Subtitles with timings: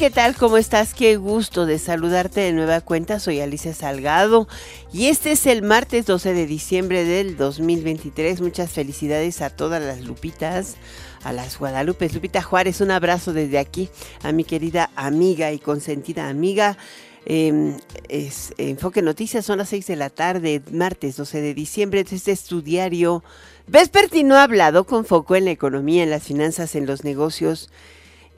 [0.00, 0.34] ¿Qué tal?
[0.34, 0.94] ¿Cómo estás?
[0.94, 3.20] Qué gusto de saludarte de nueva cuenta.
[3.20, 4.48] Soy Alicia Salgado
[4.94, 8.40] y este es el martes 12 de diciembre del 2023.
[8.40, 10.76] Muchas felicidades a todas las Lupitas,
[11.22, 12.14] a las Guadalupes.
[12.14, 13.90] Lupita Juárez, un abrazo desde aquí
[14.22, 16.78] a mi querida amiga y consentida amiga.
[17.26, 22.06] Es Enfoque Noticias, son las 6 de la tarde, martes 12 de diciembre.
[22.10, 23.22] Este es tu diario
[23.66, 27.70] vespertino hablado con foco en la economía, en las finanzas, en los negocios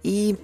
[0.02, 0.34] y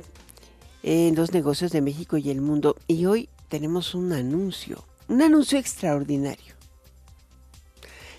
[0.82, 2.76] en los negocios de México y el mundo.
[2.86, 6.54] Y hoy tenemos un anuncio, un anuncio extraordinario.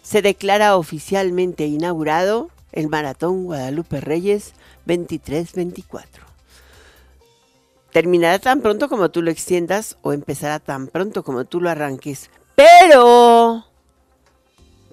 [0.02, 4.54] Se declara oficialmente inaugurado el Maratón Guadalupe Reyes
[4.88, 6.04] 23-24.
[7.92, 12.30] Terminará tan pronto como tú lo extiendas o empezará tan pronto como tú lo arranques.
[12.56, 13.66] Pero...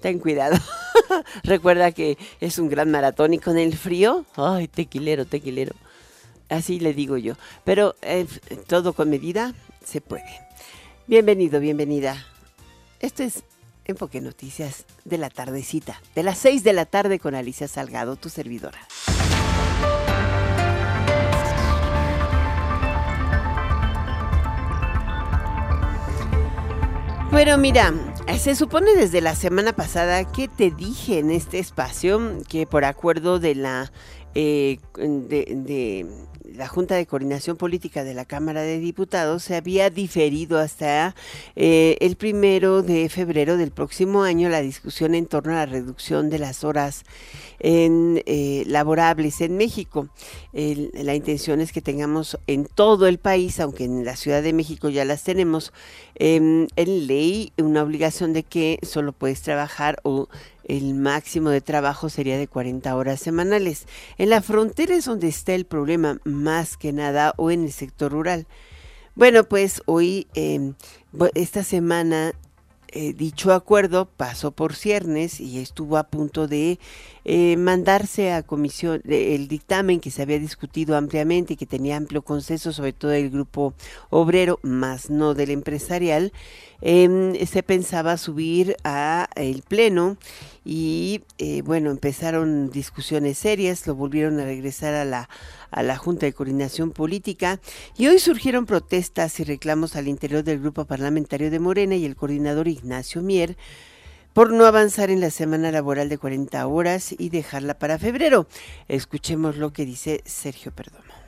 [0.01, 0.57] Ten cuidado.
[1.43, 5.73] Recuerda que es un gran maratón y con el frío, ay, tequilero, tequilero
[6.49, 7.33] Así le digo yo.
[7.63, 8.25] Pero eh,
[8.67, 9.53] todo con medida
[9.85, 10.41] se puede.
[11.07, 12.25] Bienvenido, bienvenida.
[12.99, 13.43] Esto es
[13.85, 18.29] Enfoque Noticias de la tardecita, de las 6 de la tarde con Alicia Salgado, tu
[18.29, 18.79] servidora.
[27.29, 27.93] Bueno, mira,
[28.39, 33.39] se supone desde la semana pasada que te dije en este espacio que por acuerdo
[33.39, 33.91] de la
[34.33, 36.05] eh, de,
[36.57, 41.15] la Junta de Coordinación Política de la Cámara de Diputados se había diferido hasta
[41.55, 46.31] eh, el primero de febrero del próximo año la discusión en torno a la reducción
[46.31, 47.03] de las horas
[47.59, 50.09] eh, laborables en México.
[50.53, 54.89] la intención es que tengamos en todo el país, aunque en la Ciudad de México
[54.89, 55.73] ya las tenemos,
[56.19, 60.27] em, en ley una obligación de que solo puedes trabajar o
[60.65, 63.87] el máximo de trabajo sería de 40 horas semanales.
[64.17, 68.11] En la frontera es donde está el problema más que nada o en el sector
[68.11, 68.47] rural.
[69.15, 70.75] Bueno, pues hoy, em,
[71.33, 72.33] esta semana
[72.99, 76.79] eh, dicho acuerdo pasó por ciernes y estuvo a punto de
[77.25, 82.23] eh, mandarse a comisión el dictamen que se había discutido ampliamente y que tenía amplio
[82.23, 83.75] consenso, sobre todo del grupo
[84.09, 86.33] obrero, más no del empresarial.
[86.81, 90.17] Em, se pensaba subir a el pleno
[90.65, 95.29] y eh, bueno empezaron discusiones serias, lo volvieron a regresar a la
[95.71, 97.59] a la Junta de Coordinación Política
[97.97, 102.15] y hoy surgieron protestas y reclamos al interior del grupo parlamentario de Morena y el
[102.15, 103.57] coordinador Ignacio Mier
[104.33, 108.47] por no avanzar en la semana laboral de 40 horas y dejarla para febrero.
[108.87, 111.26] Escuchemos lo que dice Sergio Perdomo.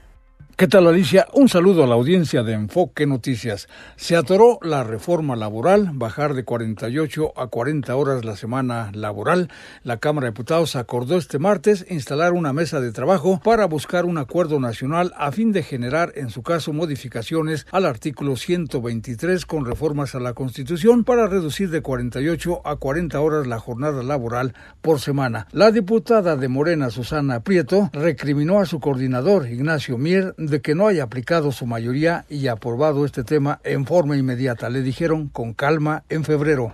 [0.60, 1.26] ¿Qué tal Alicia?
[1.32, 3.70] Un saludo a la audiencia de Enfoque Noticias.
[3.96, 9.50] Se atoró la reforma laboral, bajar de 48 a 40 horas la semana laboral.
[9.84, 14.18] La Cámara de Diputados acordó este martes instalar una mesa de trabajo para buscar un
[14.18, 20.14] acuerdo nacional a fin de generar, en su caso, modificaciones al artículo 123 con reformas
[20.14, 25.48] a la Constitución para reducir de 48 a 40 horas la jornada laboral por semana.
[25.54, 30.88] La diputada de Morena, Susana Prieto, recriminó a su coordinador, Ignacio Mier, de que no
[30.88, 34.70] haya aplicado su mayoría y aprobado este tema en forma inmediata.
[34.70, 36.72] Le dijeron con calma en febrero.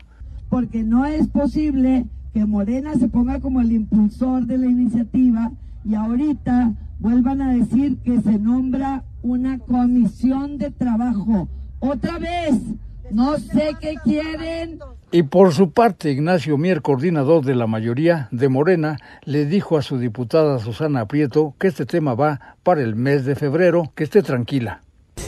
[0.50, 5.52] Porque no es posible que Morena se ponga como el impulsor de la iniciativa
[5.84, 11.48] y ahorita vuelvan a decir que se nombra una comisión de trabajo.
[11.80, 12.60] Otra vez,
[13.12, 14.80] no sé qué quieren.
[15.12, 19.82] Y por su parte, Ignacio Mier, coordinador de la mayoría de Morena, le dijo a
[19.82, 24.22] su diputada Susana Prieto que este tema va para el mes de febrero, que esté
[24.24, 24.82] tranquila.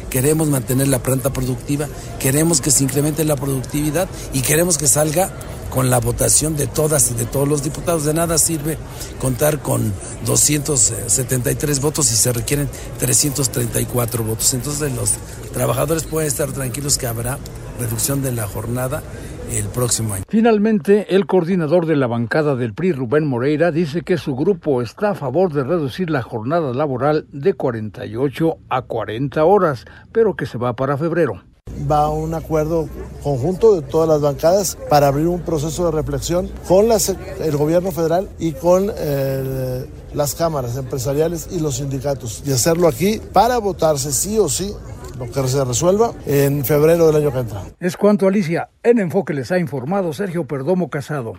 [0.09, 1.88] Queremos mantener la planta productiva,
[2.19, 5.29] queremos que se incremente la productividad y queremos que salga
[5.69, 8.03] con la votación de todas y de todos los diputados.
[8.06, 8.77] De nada sirve
[9.19, 9.94] contar con
[10.25, 12.69] 273 votos si se requieren
[13.00, 14.53] 334 votos.
[14.53, 15.13] Entonces los
[15.53, 17.38] trabajadores pueden estar tranquilos que habrá
[17.79, 19.03] reducción de la jornada
[19.51, 20.24] el próximo año.
[20.27, 25.12] Finalmente, el coordinador de la bancada del PRI, Rubén Moreira, dice que su grupo está
[25.12, 30.57] a favor de reducir la jornada laboral de 48 a 40 horas, pero que se
[30.57, 31.41] va para febrero
[31.89, 32.88] va un acuerdo
[33.24, 38.29] conjunto de todas las bancadas para abrir un proceso de reflexión con el gobierno federal
[38.39, 44.39] y con eh, las cámaras empresariales y los sindicatos y hacerlo aquí para votarse sí
[44.39, 44.74] o sí
[45.18, 47.64] lo que se resuelva en febrero del año que entra.
[47.80, 51.34] Es cuanto Alicia, en Enfoque les ha informado Sergio Perdomo Casado.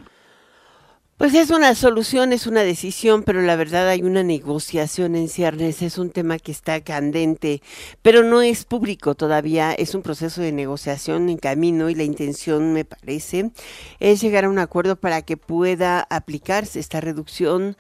[1.18, 5.82] Pues es una solución, es una decisión, pero la verdad hay una negociación en ciernes,
[5.82, 7.60] es un tema que está candente,
[8.02, 12.72] pero no es público todavía, es un proceso de negociación en camino y la intención,
[12.72, 13.50] me parece,
[13.98, 17.76] es llegar a un acuerdo para que pueda aplicarse esta reducción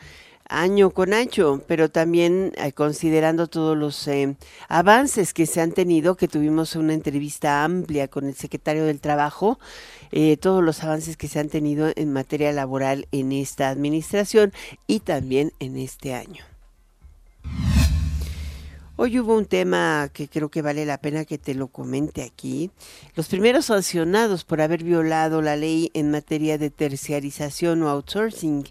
[0.48, 4.36] año con año, pero también eh, considerando todos los eh,
[4.68, 9.58] avances que se han tenido, que tuvimos una entrevista amplia con el secretario del Trabajo,
[10.10, 14.52] eh, todos los avances que se han tenido en materia laboral en esta administración
[14.86, 16.44] y también en este año.
[19.00, 22.72] Hoy hubo un tema que creo que vale la pena que te lo comente aquí.
[23.14, 28.64] Los primeros sancionados por haber violado la ley en materia de terciarización o outsourcing.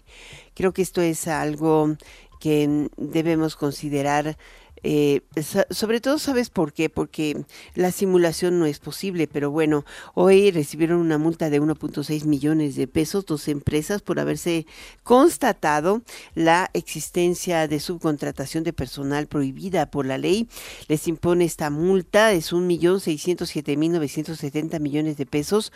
[0.58, 1.96] Creo que esto es algo
[2.40, 4.36] que debemos considerar
[4.82, 5.22] eh,
[5.70, 6.88] sobre todo, ¿sabes por qué?
[6.88, 7.44] Porque
[7.74, 9.84] la simulación no es posible, pero bueno,
[10.14, 14.66] hoy recibieron una multa de 1.6 millones de pesos dos empresas por haberse
[15.02, 16.02] constatado
[16.34, 20.48] la existencia de subcontratación de personal prohibida por la ley.
[20.86, 25.72] Les impone esta multa, es un millón seiscientos siete mil novecientos setenta millones de pesos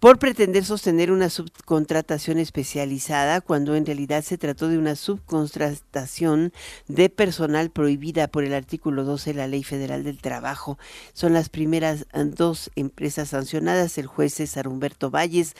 [0.00, 6.52] por pretender sostener una subcontratación especializada cuando en realidad se trató de una subcontratación
[6.86, 10.78] de personal prohibida por el artículo 12 de la Ley Federal del Trabajo.
[11.12, 15.54] Son las primeras eh, dos empresas sancionadas, el juez César Humberto Valles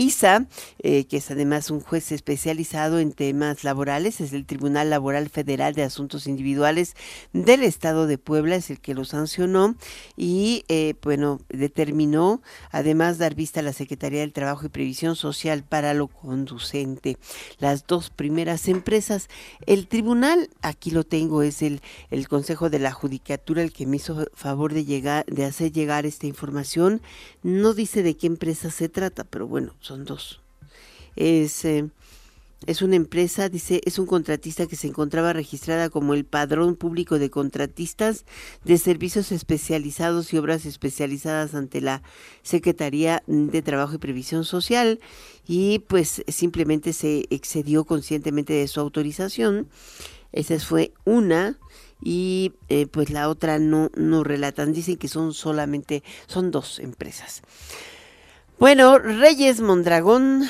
[0.00, 0.46] ISA,
[0.78, 5.74] eh, que es además un juez especializado en temas laborales, es el Tribunal Laboral Federal
[5.74, 6.94] de Asuntos Individuales
[7.34, 9.76] del Estado de Puebla, es el que lo sancionó
[10.16, 15.64] y, eh, bueno, determinó además dar vista a la Secretaría del Trabajo y Previsión Social
[15.64, 17.18] para lo conducente.
[17.58, 19.28] Las dos primeras empresas,
[19.66, 23.96] el tribunal, aquí lo tengo, es el, el Consejo de la Judicatura el que me
[23.96, 27.02] hizo favor de llegar, de hacer llegar esta información.
[27.42, 30.40] No dice de qué empresa se trata, pero bueno, son dos.
[31.16, 31.88] Es, eh,
[32.66, 37.18] es una empresa, dice, es un contratista que se encontraba registrada como el Padrón Público
[37.18, 38.24] de Contratistas
[38.64, 42.02] de Servicios Especializados y Obras Especializadas ante la
[42.42, 45.00] Secretaría de Trabajo y Previsión Social
[45.48, 49.66] y pues simplemente se excedió conscientemente de su autorización.
[50.30, 51.58] Esa fue una
[52.00, 57.42] y eh, pues la otra no, no relatan, dicen que son solamente, son dos empresas.
[58.60, 60.46] Bueno, Reyes Mondragón,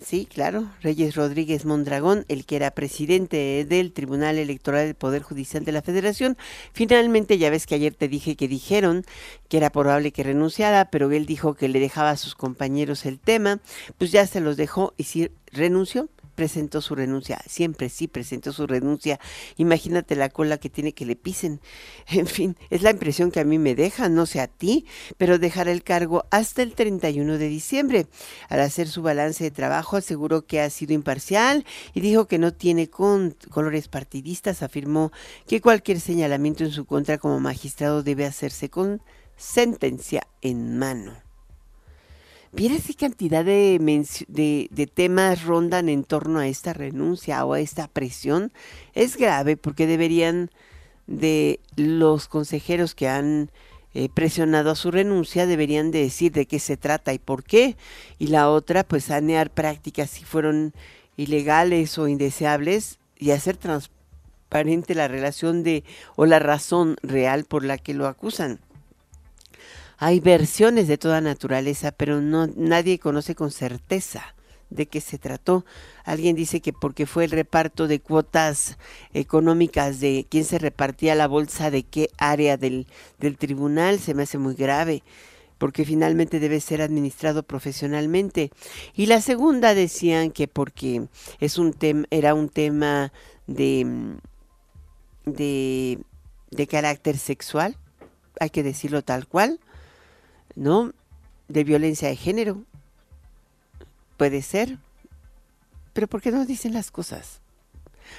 [0.00, 5.64] sí, claro, Reyes Rodríguez Mondragón, el que era presidente del Tribunal Electoral del Poder Judicial
[5.64, 6.36] de la Federación,
[6.72, 9.04] finalmente ya ves que ayer te dije que dijeron
[9.48, 13.20] que era probable que renunciara, pero él dijo que le dejaba a sus compañeros el
[13.20, 13.60] tema,
[13.96, 18.66] pues ya se los dejó y sí renunció presentó su renuncia, siempre sí presentó su
[18.66, 19.20] renuncia.
[19.56, 21.60] Imagínate la cola que tiene que le pisen.
[22.06, 24.86] En fin, es la impresión que a mí me deja, no sé a ti,
[25.16, 28.06] pero dejará el cargo hasta el 31 de diciembre.
[28.48, 32.52] Al hacer su balance de trabajo aseguró que ha sido imparcial y dijo que no
[32.52, 34.62] tiene colores partidistas.
[34.62, 35.12] Afirmó
[35.46, 39.02] que cualquier señalamiento en su contra como magistrado debe hacerse con
[39.36, 41.23] sentencia en mano.
[42.54, 43.80] ¿Vieras qué cantidad de,
[44.28, 48.52] de, temas rondan en torno a esta renuncia o a esta presión?
[48.94, 50.50] Es grave porque deberían
[51.08, 53.50] de los consejeros que han
[53.92, 57.76] eh, presionado a su renuncia deberían de decir de qué se trata y por qué.
[58.20, 60.74] Y la otra, pues sanear prácticas si fueron
[61.16, 65.82] ilegales o indeseables y hacer transparente la relación de
[66.14, 68.60] o la razón real por la que lo acusan.
[69.98, 74.34] Hay versiones de toda naturaleza, pero no nadie conoce con certeza
[74.70, 75.64] de qué se trató.
[76.04, 78.76] Alguien dice que porque fue el reparto de cuotas
[79.12, 82.86] económicas de quién se repartía la bolsa de qué área del,
[83.18, 85.02] del tribunal, se me hace muy grave
[85.58, 88.50] porque finalmente debe ser administrado profesionalmente.
[88.94, 91.06] Y la segunda decían que porque
[91.40, 93.12] es un tema, era un tema
[93.46, 94.16] de,
[95.24, 96.00] de,
[96.50, 97.78] de carácter sexual,
[98.40, 99.60] hay que decirlo tal cual,
[100.56, 100.92] ¿no?
[101.48, 102.64] De violencia de género.
[104.16, 104.78] puede ser,
[105.92, 107.40] pero ¿por qué no dicen las cosas?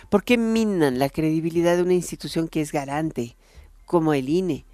[0.10, 3.36] ¿Por qué minan la credibilidad de una institución que es garante,
[3.86, 4.66] como el INE,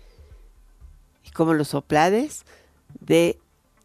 [1.26, 2.44] y como los soplades
[3.00, 3.38] de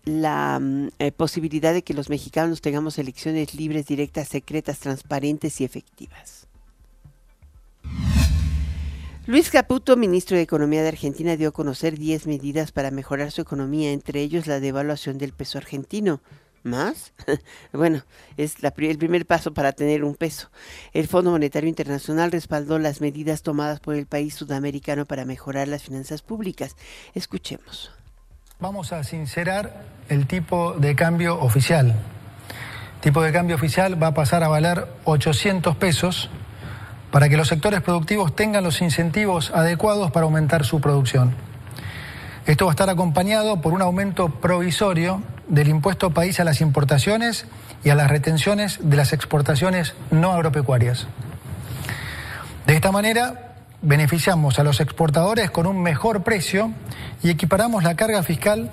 [0.04, 5.64] la mm, eh, posibilidad de que los mexicanos tengamos elecciones libres, directas, secretas, transparentes y
[5.64, 6.46] efectivas?
[9.28, 13.40] Luis Caputo, ministro de Economía de Argentina, dio a conocer 10 medidas para mejorar su
[13.40, 16.21] economía, entre ellos la devaluación del peso argentino.
[16.62, 17.12] ¿Más?
[17.73, 18.04] bueno,
[18.37, 20.49] es el primer paso para tener un peso.
[20.92, 25.83] El Fondo Monetario Internacional respaldó las medidas tomadas por el país sudamericano para mejorar las
[25.83, 26.76] finanzas públicas.
[27.12, 27.90] Escuchemos.
[28.61, 31.97] Vamos a sincerar el tipo de cambio oficial.
[32.95, 36.30] El tipo de cambio oficial va a pasar a valer 800 pesos
[37.17, 41.35] para que los sectores productivos tengan los incentivos adecuados para aumentar su producción.
[42.45, 47.47] Esto va a estar acompañado por un aumento provisorio del impuesto país a las importaciones
[47.83, 51.07] y a las retenciones de las exportaciones no agropecuarias.
[52.67, 56.71] De esta manera, beneficiamos a los exportadores con un mejor precio
[57.23, 58.71] y equiparamos la carga fiscal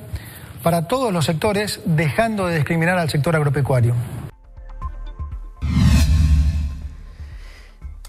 [0.64, 3.96] para todos los sectores, dejando de discriminar al sector agropecuario.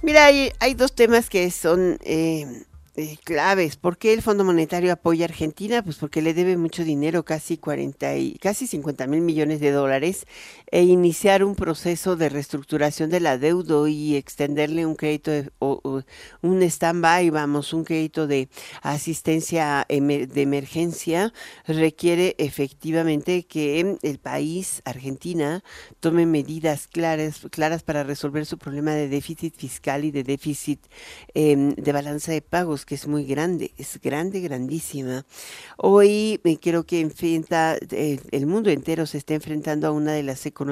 [0.05, 2.45] Mira, hay, dos temas que son eh,
[2.95, 3.77] eh, claves.
[3.77, 5.83] ¿Por qué el Fondo Monetario apoya a Argentina?
[5.83, 10.27] Pues porque le debe mucho dinero, casi 40 y casi 50 mil millones de dólares,
[10.71, 16.03] e iniciar un proceso de reestructuración de la deuda y extenderle un crédito, de, o,
[16.43, 18.49] un stand-by, vamos, un crédito de
[18.83, 21.33] asistencia de emergencia,
[21.67, 25.63] requiere efectivamente que el país, Argentina,
[26.01, 30.81] tome medidas claras, claras para resolver su problema de déficit fiscal y de déficit
[31.35, 35.25] em, de balanza de pagos que es muy grande, es grande, grandísima.
[35.77, 40.23] Hoy me creo que enfrenta, eh, el mundo entero se está enfrentando a una de
[40.23, 40.64] las economías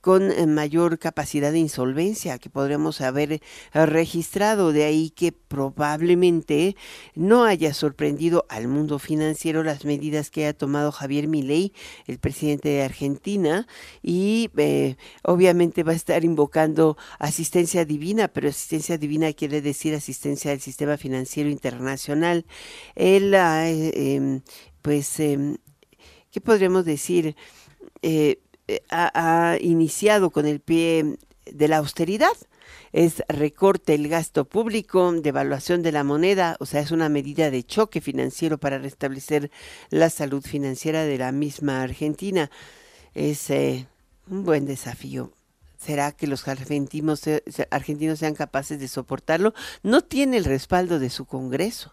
[0.00, 3.40] con eh, mayor capacidad de insolvencia que podríamos haber eh,
[3.72, 4.72] registrado.
[4.72, 6.76] De ahí que probablemente
[7.14, 11.72] no haya sorprendido al mundo financiero las medidas que ha tomado Javier Milei,
[12.06, 13.66] el presidente de Argentina,
[14.02, 14.50] y
[15.22, 20.96] obviamente va a estar invocando asistencia divina, pero asistencia divina quiere decir asistencia del sistema
[20.96, 22.44] financiero Internacional.
[22.94, 24.42] Él eh, em,
[24.82, 25.56] pues, em,
[26.30, 27.36] ¿qué podríamos decir?
[28.02, 28.41] Eh,
[28.74, 31.18] eh, ha, iniciado con el pie
[31.50, 32.36] de la austeridad
[32.92, 37.64] es recorte el gasto público, devaluación de la moneda, o sea, es una medida de
[37.64, 39.50] choque financiero para restablecer
[39.88, 42.50] la salud financiera de la misma Argentina.
[43.14, 45.32] Es un buen desafío
[45.84, 47.22] ¿Será que los argentinos,
[47.70, 49.52] argentinos sean capaces de soportarlo?
[49.82, 51.92] No tiene el respaldo de su Congreso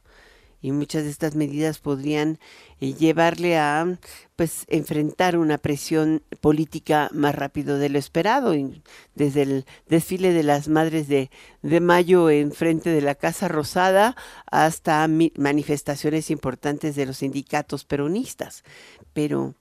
[0.62, 2.40] y muchas de estas medidas podrían
[2.80, 3.98] eh, llevarle a
[4.36, 8.54] pues enfrentar una presión política más rápido de lo esperado
[9.16, 11.30] desde el desfile de las madres de,
[11.62, 14.16] de mayo en frente de la Casa Rosada
[14.50, 18.64] hasta manifestaciones importantes de los sindicatos peronistas
[19.14, 19.56] pero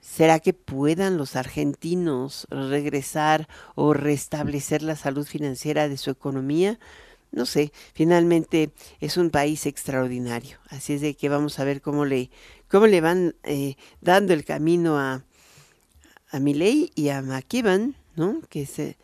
[0.00, 6.78] ¿Será que puedan los argentinos regresar o restablecer la salud financiera de su economía?
[7.32, 12.04] No sé, finalmente es un país extraordinario, así es de que vamos a ver cómo
[12.04, 12.30] le,
[12.68, 15.24] cómo le van eh, dando el camino a,
[16.32, 18.40] a y a McKibben, ¿no?
[18.48, 18.96] Que es eh,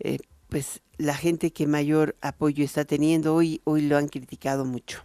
[0.00, 0.18] eh,
[0.48, 5.02] pues la gente que mayor apoyo está teniendo hoy, hoy lo han criticado mucho.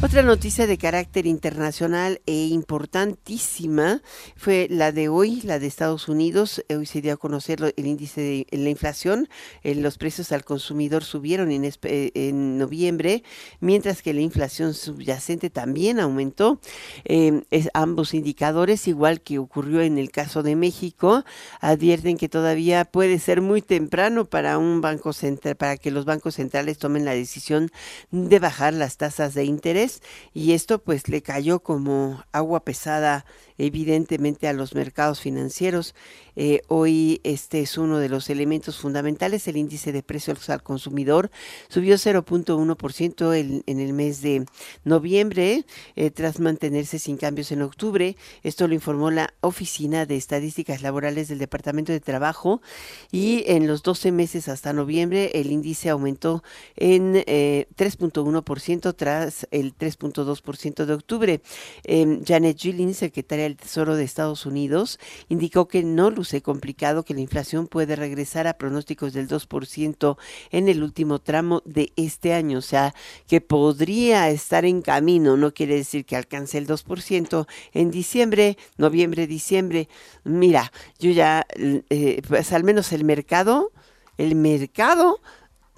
[0.00, 4.00] Otra noticia de carácter internacional e importantísima
[4.36, 6.64] fue la de hoy, la de Estados Unidos.
[6.70, 9.28] Hoy se dio a conocer el índice de la inflación.
[9.64, 13.24] Eh, los precios al consumidor subieron en, en, noviembre,
[13.58, 16.60] mientras que la inflación subyacente también aumentó.
[17.02, 17.42] Em,
[17.74, 21.24] ambos indicadores, igual que ocurrió en el caso de México,
[21.60, 26.36] advierten que todavía puede ser muy temprano para un banco central, para que los bancos
[26.36, 27.72] centrales tomen la decisión
[28.12, 29.87] de bajar las tasas de interés
[30.32, 33.24] y esto pues le cayó como agua pesada
[33.58, 35.94] evidentemente a los mercados financieros.
[36.36, 41.32] Eh, hoy este es uno de los elementos fundamentales, el índice de precios al consumidor
[41.68, 44.46] subió 0.1% en, en el mes de
[44.84, 45.64] noviembre
[45.96, 48.16] eh, tras mantenerse sin cambios en octubre.
[48.44, 52.62] Esto lo informó la Oficina de Estadísticas Laborales del Departamento de Trabajo
[53.10, 56.44] y en los 12 meses hasta noviembre el índice aumentó
[56.76, 61.40] en 3.1% eh, tras el 3.2% de octubre.
[61.82, 67.14] Em, Janet Yellen, secretaria del Tesoro de Estados Unidos, indicó que no luce complicado que
[67.14, 70.16] la inflación puede regresar a pronósticos del 2%
[70.50, 72.94] en el último tramo de este año, o sea,
[73.26, 79.26] que podría estar en camino, no quiere decir que alcance el 2% en diciembre, noviembre,
[79.26, 79.88] diciembre.
[80.24, 83.72] Mira, yo ya, eh, pues al menos el mercado,
[84.18, 85.20] el mercado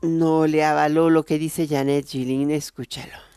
[0.02, 3.29] no le avaló lo que dice Janet Gillin, escúchalo.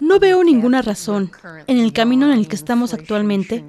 [0.00, 1.30] No veo ninguna razón
[1.66, 3.64] en el camino en el que estamos actualmente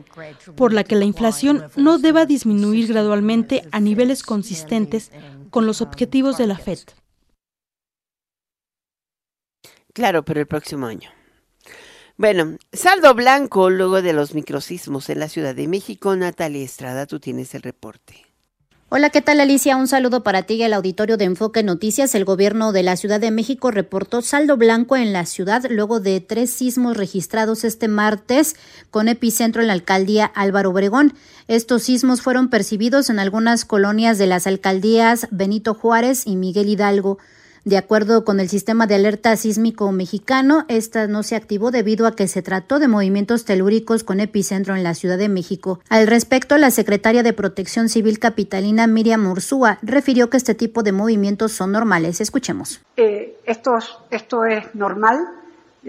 [0.56, 5.12] por la que la inflación no deba disminuir gradualmente a niveles consistentes
[5.50, 6.80] con los objetivos de la Fed.
[9.94, 11.10] Claro, pero el próximo año.
[12.18, 16.16] Bueno, saldo blanco luego de los microsismos en la Ciudad de México.
[16.16, 18.27] Natalia Estrada, tú tienes el reporte.
[18.90, 19.76] Hola, ¿qué tal Alicia?
[19.76, 22.16] Un saludo para ti y el auditorio de Enfoque Noticias.
[22.16, 26.22] El gobierno de la Ciudad de México reportó saldo blanco en la ciudad luego de
[26.22, 28.56] tres sismos registrados este martes
[28.90, 31.14] con epicentro en la alcaldía Álvaro Obregón.
[31.50, 37.18] Estos sismos fueron percibidos en algunas colonias de las alcaldías Benito Juárez y Miguel Hidalgo.
[37.68, 42.16] De acuerdo con el sistema de alerta sísmico mexicano, esta no se activó debido a
[42.16, 45.82] que se trató de movimientos telúricos con epicentro en la Ciudad de México.
[45.90, 50.94] Al respecto, la secretaria de Protección Civil capitalina Miriam Ursúa refirió que este tipo de
[50.94, 52.22] movimientos son normales.
[52.22, 52.80] Escuchemos.
[52.96, 53.78] Eh, esto,
[54.12, 55.28] esto es normal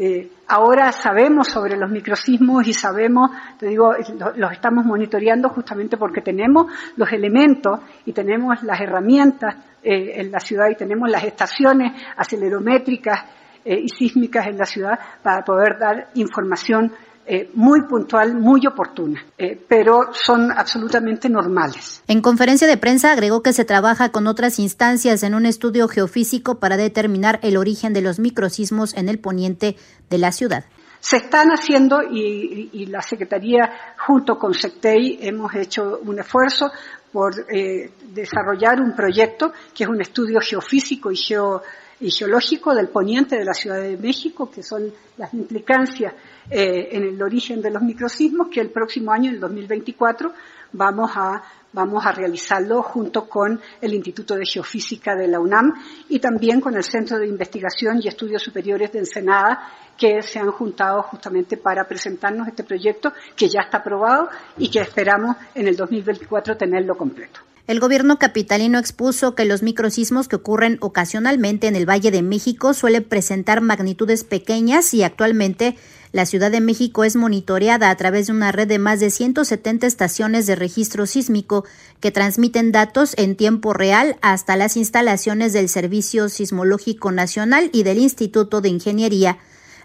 [0.01, 3.93] eh, ahora sabemos sobre los microsismos y sabemos, te digo,
[4.37, 10.39] los estamos monitoreando justamente porque tenemos los elementos y tenemos las herramientas eh, en la
[10.39, 13.25] ciudad y tenemos las estaciones acelerométricas
[13.65, 16.93] eh, y sísmicas en la ciudad para poder dar información
[17.31, 22.03] eh, muy puntual, muy oportuna, eh, pero son absolutamente normales.
[22.09, 26.59] En conferencia de prensa agregó que se trabaja con otras instancias en un estudio geofísico
[26.59, 29.77] para determinar el origen de los microsismos en el poniente
[30.09, 30.65] de la ciudad.
[31.01, 36.71] Se están haciendo y, la Secretaría junto con SECTEI hemos hecho un esfuerzo
[37.13, 41.63] por eh, desarrollar un proyecto que es un estudio geofísico y geo
[42.01, 46.15] y geológico del poniente de la Ciudad de México, que son las implicancias
[46.51, 50.33] eh, en el origen de los microsismos, que el próximo año, en el 2024,
[50.73, 55.75] vamos a, vamos a realizarlo junto con el Instituto de Geofísica de la UNAM
[56.09, 60.53] y también con el Centro de Investigación y Estudios Superiores de Ensenada, que se han
[60.53, 65.77] juntado justamente para presentarnos este proyecto que ya está aprobado y que esperamos en el
[65.77, 67.48] 2024 tenerlo completo.
[67.69, 72.73] El gobierno capitalino expuso que los microsismos que ocurren ocasionalmente en el Valle de México
[72.73, 75.77] suelen presentar magnitudes pequeñas y actualmente
[76.11, 79.87] la Ciudad de México es monitoreada a través de una red de más de 170
[79.87, 81.67] estaciones de registro sísmico
[82.01, 87.99] que transmiten datos en tiempo real hasta las instalaciones del Servicio Sismológico Nacional y del
[87.99, 89.37] Instituto de Ingeniería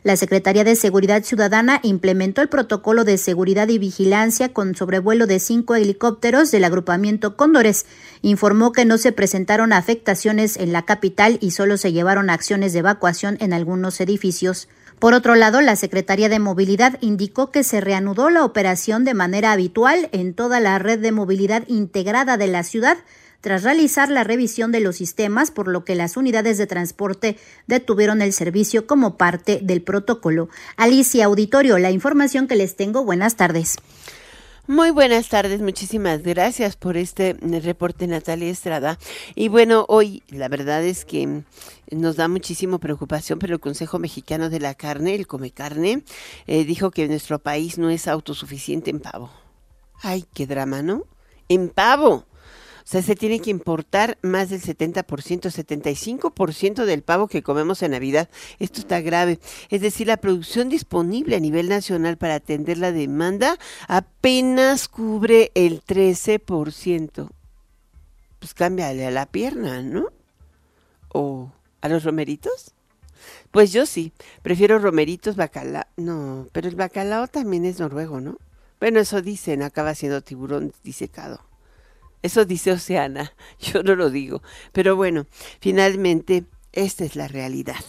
[0.04, 5.40] la Secretaría de Seguridad Ciudadana implementó el protocolo de seguridad y vigilancia con sobrevuelo de
[5.40, 7.86] cinco helicópteros del agrupamiento Cóndores.
[8.22, 12.80] Informó que no se presentaron afectaciones en la capital y solo se llevaron acciones de
[12.80, 14.68] evacuación en algunos edificios.
[15.00, 19.54] Por otro lado, la Secretaría de Movilidad indicó que se reanudó la operación de manera
[19.54, 22.98] habitual en toda la red de movilidad integrada de la ciudad,
[23.44, 27.36] tras realizar la revisión de los sistemas, por lo que las unidades de transporte
[27.68, 30.48] detuvieron el servicio como parte del protocolo.
[30.78, 33.04] Alicia Auditorio, la información que les tengo.
[33.04, 33.76] Buenas tardes.
[34.66, 38.98] Muy buenas tardes, muchísimas gracias por este reporte Natalia Estrada.
[39.36, 41.44] Y bueno, hoy la verdad es que
[41.92, 46.04] nos da muchísimo preocupación, pero el Consejo Mexicano de la Carne, el Come Carne,
[46.48, 49.32] eh, dijo que nuestro país no es autosuficiente en pavo.
[50.02, 51.04] Ay, qué drama, ¿no?
[51.50, 52.26] En pavo.
[52.84, 58.30] Sea, se tiene que importar más del 70%, 75% del pavo que comemos en Navidad.
[58.60, 59.40] Esto está grave.
[59.70, 65.82] Es decir, la producción disponible a nivel nacional para atender la demanda apenas cubre el
[65.84, 67.30] 13%.
[68.40, 70.08] Pues cámbiale a la pierna, ¿no?
[71.10, 72.74] ¿O a los romeritos?
[73.52, 75.86] Pues yo sí, prefiero romeritos, bacalao.
[75.96, 78.38] No, pero el bacalao también es noruego, ¿no?
[78.80, 81.40] Bueno, eso dicen, acaba siendo tiburón disecado.
[82.24, 84.42] Eso dice Oceana, yo no lo digo.
[84.72, 85.28] Pero bueno,
[85.60, 87.84] finalmente esta es la realidad.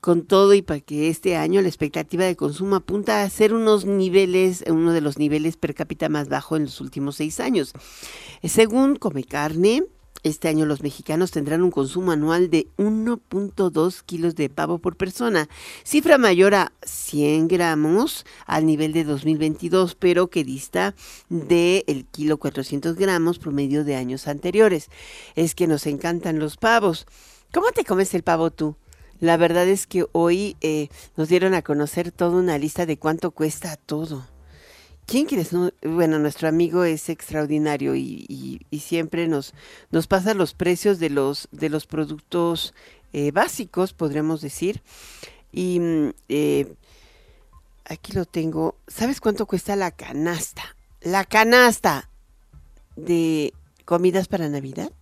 [0.00, 3.84] Con todo y para que este año la expectativa de consumo apunta a ser unos
[3.84, 7.72] niveles, uno de los niveles per cápita más bajo en los últimos seis años.
[8.42, 9.84] Según Come Carne,
[10.22, 15.48] este año los mexicanos tendrán un consumo anual de 1.2 kilos de pavo por persona,
[15.84, 20.94] cifra mayor a 100 gramos al nivel de 2022, pero que dista
[21.28, 24.90] del el kilo 400 gramos promedio de años anteriores.
[25.34, 27.06] Es que nos encantan los pavos.
[27.52, 28.76] ¿Cómo te comes el pavo tú?
[29.18, 33.30] La verdad es que hoy eh, nos dieron a conocer toda una lista de cuánto
[33.30, 34.31] cuesta todo.
[35.06, 35.50] ¿Quién quieres?
[35.82, 39.54] Bueno, nuestro amigo es extraordinario y, siempre nos,
[39.90, 42.74] nos pasa los precios de los, de los productos
[43.12, 44.82] eh, básicos, podríamos decir.
[45.50, 46.74] Y mm, eh,
[47.84, 48.76] aquí lo tengo.
[48.86, 50.76] ¿Sabes cuánto cuesta la canasta?
[51.00, 52.08] La canasta
[52.96, 53.52] de
[53.84, 54.92] comidas para Navidad.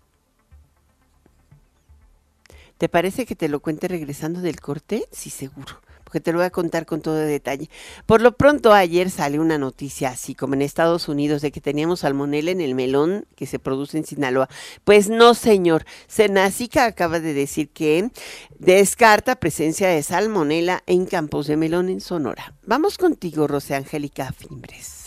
[2.79, 5.07] ¿Te parece que te lo cuente regresando del corte?
[5.13, 7.71] Sí, seguro porque te lo voy a contar con todo detalle.
[8.05, 12.01] Por lo pronto, ayer sale una noticia así como en Estados Unidos de que teníamos
[12.01, 14.49] salmonela en el melón que se produce en Sinaloa.
[14.83, 15.85] Pues no, señor.
[16.09, 18.11] Senacica acaba de decir que
[18.59, 22.55] descarta presencia de salmonela en campos de melón en Sonora.
[22.67, 25.00] Vamos contigo, Rosé Angélica Fimbres.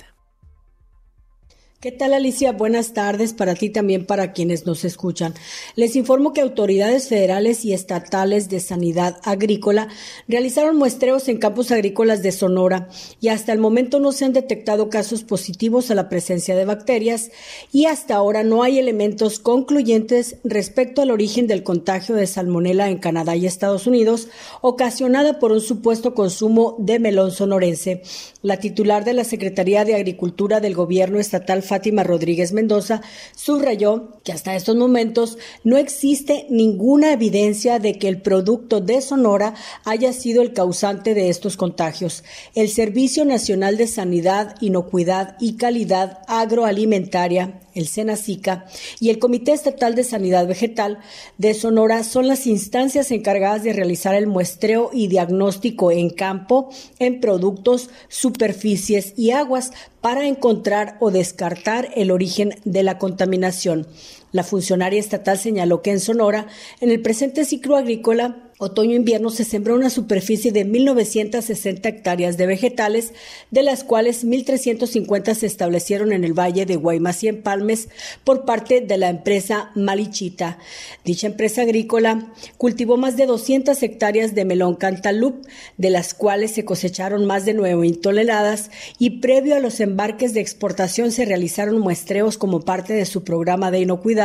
[1.83, 2.53] ¿Qué tal Alicia?
[2.53, 5.33] Buenas tardes para ti también para quienes nos escuchan.
[5.75, 9.89] Les informo que autoridades federales y estatales de sanidad agrícola
[10.29, 12.87] realizaron muestreos en campos agrícolas de Sonora
[13.19, 17.31] y hasta el momento no se han detectado casos positivos a la presencia de bacterias
[17.73, 22.99] y hasta ahora no hay elementos concluyentes respecto al origen del contagio de salmonela en
[22.99, 24.29] Canadá y Estados Unidos
[24.61, 28.03] ocasionada por un supuesto consumo de melón sonorense.
[28.41, 33.01] La titular de la Secretaría de Agricultura del Gobierno Estatal Fátima Rodríguez Mendoza,
[33.35, 39.55] subrayó que hasta estos momentos no existe ninguna evidencia de que el producto de Sonora
[39.83, 42.23] haya sido el causante de estos contagios.
[42.53, 48.65] El Servicio Nacional de Sanidad, Inocuidad y Calidad Agroalimentaria el SENACICA
[48.99, 50.99] y el Comité Estatal de Sanidad Vegetal
[51.37, 57.19] de Sonora son las instancias encargadas de realizar el muestreo y diagnóstico en campo en
[57.19, 63.87] productos, superficies y aguas para encontrar o descartar el origen de la contaminación.
[64.33, 66.47] La funcionaria estatal señaló que en Sonora,
[66.81, 73.13] en el presente ciclo agrícola, otoño-invierno se sembró una superficie de 1.960 hectáreas de vegetales,
[73.51, 77.89] de las cuales 1.350 se establecieron en el valle de Guaymas y en Palmes
[78.23, 80.57] por parte de la empresa Malichita.
[81.03, 85.45] Dicha empresa agrícola cultivó más de 200 hectáreas de melón cantalup,
[85.77, 90.41] de las cuales se cosecharon más de 9.000 toneladas y previo a los embarques de
[90.41, 94.22] exportación se realizaron muestreos como parte de su programa de inocuidad,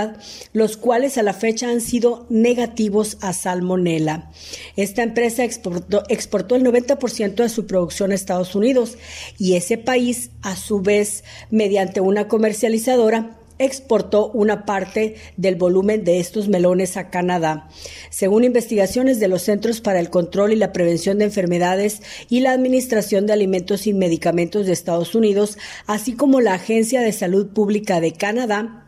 [0.52, 4.30] los cuales a la fecha han sido negativos a salmonela.
[4.76, 8.96] Esta empresa exportó, exportó el 90% de su producción a Estados Unidos
[9.38, 16.20] y ese país, a su vez, mediante una comercializadora, exportó una parte del volumen de
[16.20, 17.68] estos melones a Canadá.
[18.10, 22.52] Según investigaciones de los Centros para el Control y la Prevención de Enfermedades y la
[22.52, 28.00] Administración de Alimentos y Medicamentos de Estados Unidos, así como la Agencia de Salud Pública
[28.00, 28.87] de Canadá,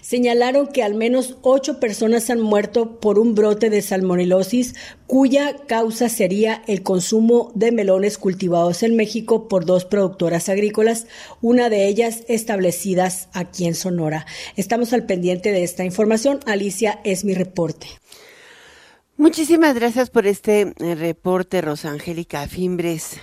[0.00, 4.74] señalaron que al menos ocho personas han muerto por un brote de salmonelosis
[5.06, 11.06] cuya causa sería el consumo de melones cultivados en México por dos productoras agrícolas,
[11.40, 14.26] una de ellas establecidas aquí en Sonora.
[14.56, 16.40] Estamos al pendiente de esta información.
[16.46, 17.88] Alicia es mi reporte.
[19.16, 23.20] Muchísimas gracias por este eh, reporte, Rosangélica Fimbres.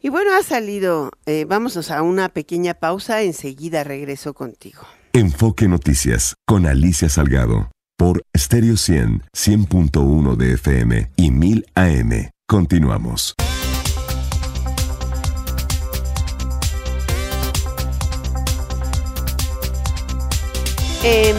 [0.00, 4.82] Y bueno, ha salido, eh, vamos a una pequeña pausa, enseguida regreso contigo.
[5.18, 12.30] Enfoque Noticias con Alicia Salgado por Stereo 100, 100.1 de FM y 1000 AM.
[12.46, 13.34] Continuamos.
[21.02, 21.36] Em,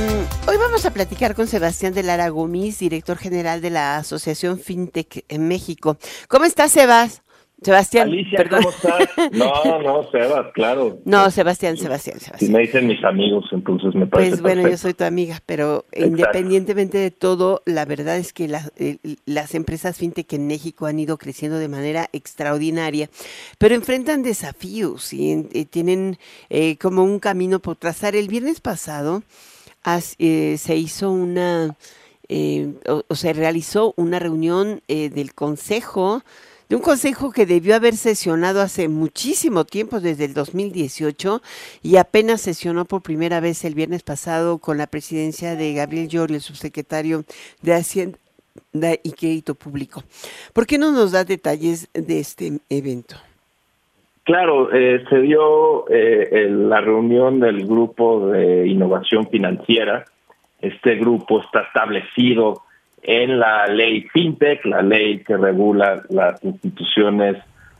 [0.48, 5.24] hoy vamos a platicar con Sebastián de Lara Gómez, director general de la Asociación FinTech
[5.30, 6.00] en México.
[6.28, 7.22] ¿Cómo estás, Sebas?
[7.62, 8.10] Sebastián.
[8.10, 9.10] Alicia, ¿cómo estás?
[9.32, 11.00] No, no, Sebas, claro.
[11.06, 12.50] No, Sebastián, Sebastián, Sebastián.
[12.50, 15.86] Si me dicen mis amigos, entonces me parece Pues bueno, yo soy tu amiga, pero
[15.94, 21.58] independientemente de todo, la verdad es que las empresas fintech en México han ido creciendo
[21.58, 23.10] de manera extraordinaria,
[23.58, 26.18] pero enfrentan desafíos y eh, tienen
[26.50, 28.16] eh, como un camino por trazar.
[28.16, 29.24] El viernes pasado
[30.20, 31.76] eh, se hizo una,
[32.88, 36.22] o, se realizó una reunión del Consejo
[36.70, 41.42] de un consejo que debió haber sesionado hace muchísimo tiempo, desde el 2018,
[41.82, 46.40] y apenas sesionó por primera vez el viernes pasado con la presidencia de Gabriel Llori,
[46.40, 47.24] subsecretario
[47.62, 48.18] de Hacienda
[49.04, 50.04] y Crédito Público.
[50.54, 53.16] ¿Por qué no nos da detalles de este evento?
[54.24, 60.04] Claro, eh, se dio eh, la reunión del grupo de innovación financiera.
[60.60, 62.64] Este grupo está establecido
[63.04, 67.38] en la ley FinTech, la ley que regula las instituciones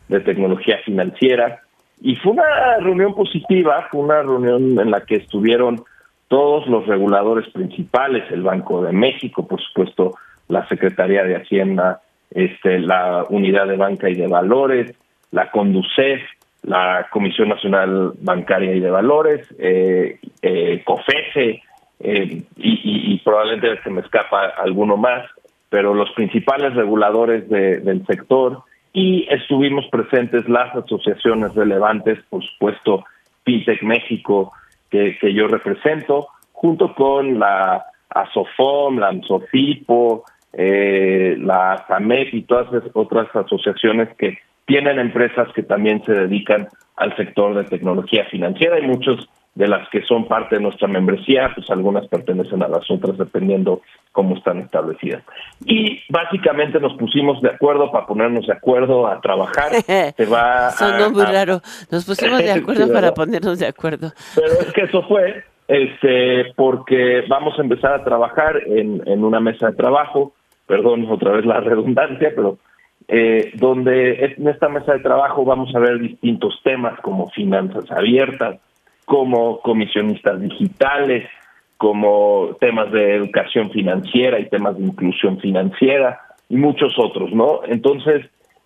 [0.08, 1.62] de tecnología financiera.
[2.02, 5.84] Y fue una reunión positiva, fue una reunión en la que estuvieron
[6.28, 10.16] todos los reguladores principales, el Banco de México, por supuesto,
[10.48, 12.02] la Secretaría de Hacienda,
[12.32, 14.94] este, la Unidad de Banca y de Valores,
[15.32, 16.22] la CONDUCEF,
[16.64, 21.62] la Comisión Nacional Bancaria y de Valores, eh, eh, COFESE,
[22.00, 25.26] eh, y, probablemente se me escapa alguno más,
[25.70, 33.04] pero los principales reguladores del sector y estuvimos presentes las asociaciones relevantes, por supuesto,
[33.44, 34.54] FinTech México,
[34.90, 43.28] que, yo represento, junto con la ASOFOM, la ANSOFIPO, eh, la SAMEP y todas otras
[43.36, 49.30] asociaciones que tienen empresas que también se dedican al sector de tecnología financiera y muchos
[49.58, 53.82] de las que son parte de nuestra membresía, pues algunas pertenecen a las otras dependiendo
[54.12, 55.24] cómo están establecidas.
[55.66, 59.72] Y básicamente nos pusimos de acuerdo para ponernos de acuerdo a trabajar.
[60.16, 61.62] Se va Sonó muy raro.
[61.92, 64.12] Nos pusimos de acuerdo para ponernos de acuerdo.
[64.36, 69.40] Pero es que eso fue este porque vamos a empezar a trabajar en, en una
[69.40, 70.34] mesa de trabajo,
[70.68, 72.60] perdón otra vez la redundancia, pero
[73.08, 78.60] eh, donde en esta mesa de trabajo vamos a ver distintos temas como finanzas abiertas,
[79.08, 81.30] como comisionistas digitales,
[81.78, 87.62] como temas de educación financiera y temas de inclusión financiera y muchos otros, ¿no?
[87.66, 88.26] Entonces,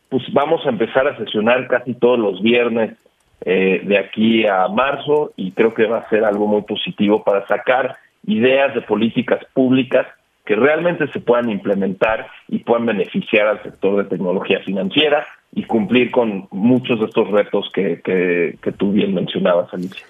[0.09, 2.97] pues vamos a empezar a sesionar casi todos los viernes
[3.45, 7.45] eh, de aquí a marzo y creo que va a ser algo muy positivo para
[7.45, 10.07] sacar ideas de políticas públicas
[10.43, 16.09] que realmente se puedan implementar y puedan beneficiar al sector de tecnología financiera y cumplir
[16.09, 20.03] con muchos de estos retos que, que, que tú bien mencionabas, Alicia.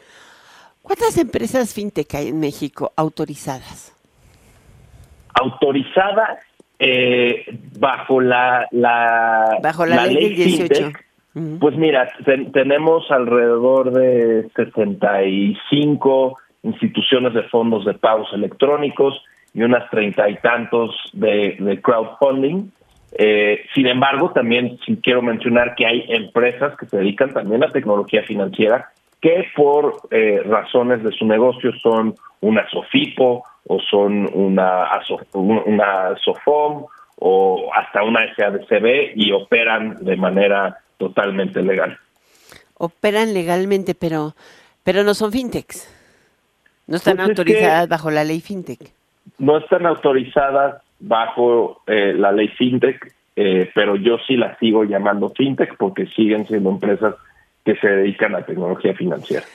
[0.91, 3.95] ¿Cuántas empresas fintech hay en México autorizadas?
[5.33, 6.39] Autorizadas
[6.79, 7.45] eh,
[7.79, 10.91] bajo la, la, bajo la, ley, 18.
[11.61, 12.09] Pues mira,
[12.51, 19.23] tenemos alrededor de 65 instituciones de fondos de pagos electrónicos
[19.53, 22.69] y unas treinta y tantos de, crowdfunding.
[23.13, 28.23] Eh, sin embargo, también quiero mencionar que hay empresas que se dedican también a tecnología
[28.23, 34.89] financiera que por eh, razones de su negocio son una SOFIPO o son una,
[35.33, 36.85] una SOFOM
[37.17, 41.99] o hasta una SADCB y operan de manera totalmente legal.
[42.77, 44.33] Operan legalmente, pero,
[44.83, 45.87] pero no son fintechs.
[46.87, 48.91] No están pues autorizadas bajo la ley fintech.
[49.37, 55.29] No están autorizadas bajo eh, la ley fintech, eh, pero yo sí las sigo llamando
[55.29, 57.15] fintech porque siguen siendo empresas
[57.65, 59.45] que se dedican a tecnología financiera.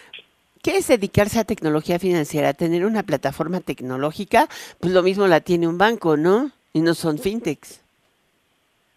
[0.62, 2.52] ¿Qué es dedicarse a tecnología financiera?
[2.52, 4.48] Tener una plataforma tecnológica,
[4.80, 6.50] pues lo mismo la tiene un banco, ¿no?
[6.72, 7.82] Y no son fintechs.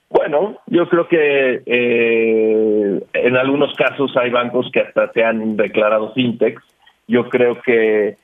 [0.10, 6.13] Bueno, yo creo que eh, en algunos casos hay bancos que hasta se han declarado
[6.13, 6.63] fintechs.
[7.08, 8.17] Yo creo que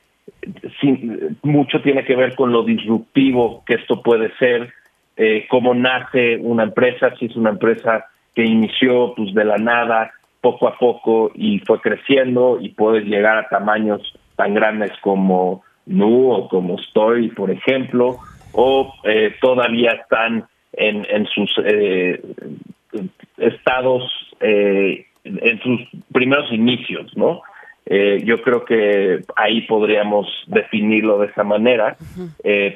[1.43, 4.73] mucho tiene que ver con lo disruptivo que esto puede ser,
[5.17, 10.11] eh, cómo nace una empresa, si es una empresa que inició pues de la nada,
[10.45, 13.99] poco a poco y fue creciendo y puedes llegar a tamaños
[14.35, 18.17] tan grandes como Nu o como Story, por ejemplo,
[18.51, 22.21] o eh, todavía están en, en sus eh,
[23.37, 24.03] estados,
[24.39, 25.81] eh, en sus
[26.13, 27.41] primeros inicios, ¿no?
[27.87, 31.95] yo creo que ahí podríamos definirlo de esa manera,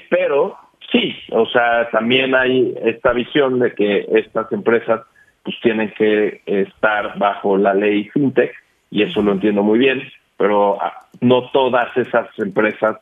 [0.08, 0.56] pero
[0.92, 5.02] sí, o sea, también hay esta visión de que estas empresas
[5.50, 8.54] pues tienen que estar bajo la ley fintech
[8.92, 10.04] y eso lo entiendo muy bien,
[10.38, 12.98] pero ah, no todas esas empresas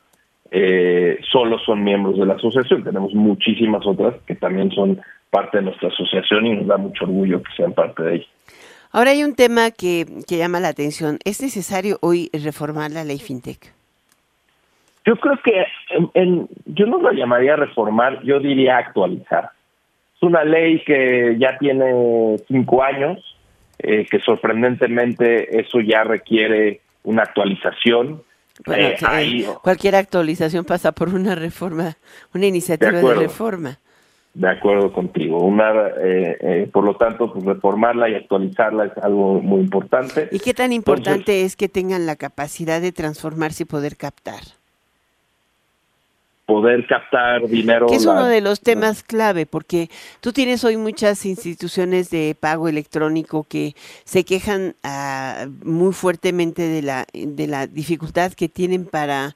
[0.49, 5.63] eh, solo son miembros de la asociación, tenemos muchísimas otras que también son parte de
[5.63, 8.27] nuestra asociación y nos da mucho orgullo que sean parte de ella.
[8.93, 11.19] Ahora hay un tema que, que llama la atención.
[11.25, 13.73] ¿Es necesario hoy reformar la ley FinTech?
[15.05, 15.65] Yo creo que
[16.13, 19.51] en, yo no lo llamaría reformar, yo diría actualizar.
[20.17, 23.19] Es una ley que ya tiene cinco años,
[23.77, 28.23] eh, que sorprendentemente eso ya requiere una actualización.
[28.65, 31.97] Eh, cualquier actualización pasa por una reforma,
[32.33, 33.77] una iniciativa de, reforma.
[34.33, 35.43] De acuerdo contigo.
[35.43, 40.29] Una, eh, por lo tanto, pues reformarla y actualizarla es algo muy importante.
[40.31, 44.41] ¿Y qué tan importante es que tengan la capacidad de transformarse y poder captar?
[46.47, 47.87] Poder captar dinero.
[47.87, 49.89] Que es uno de los temas clave, porque
[50.21, 56.81] tú tienes hoy muchas instituciones de pago electrónico que se quejan ah, muy fuertemente de
[56.81, 59.35] la, de la dificultad que tienen para...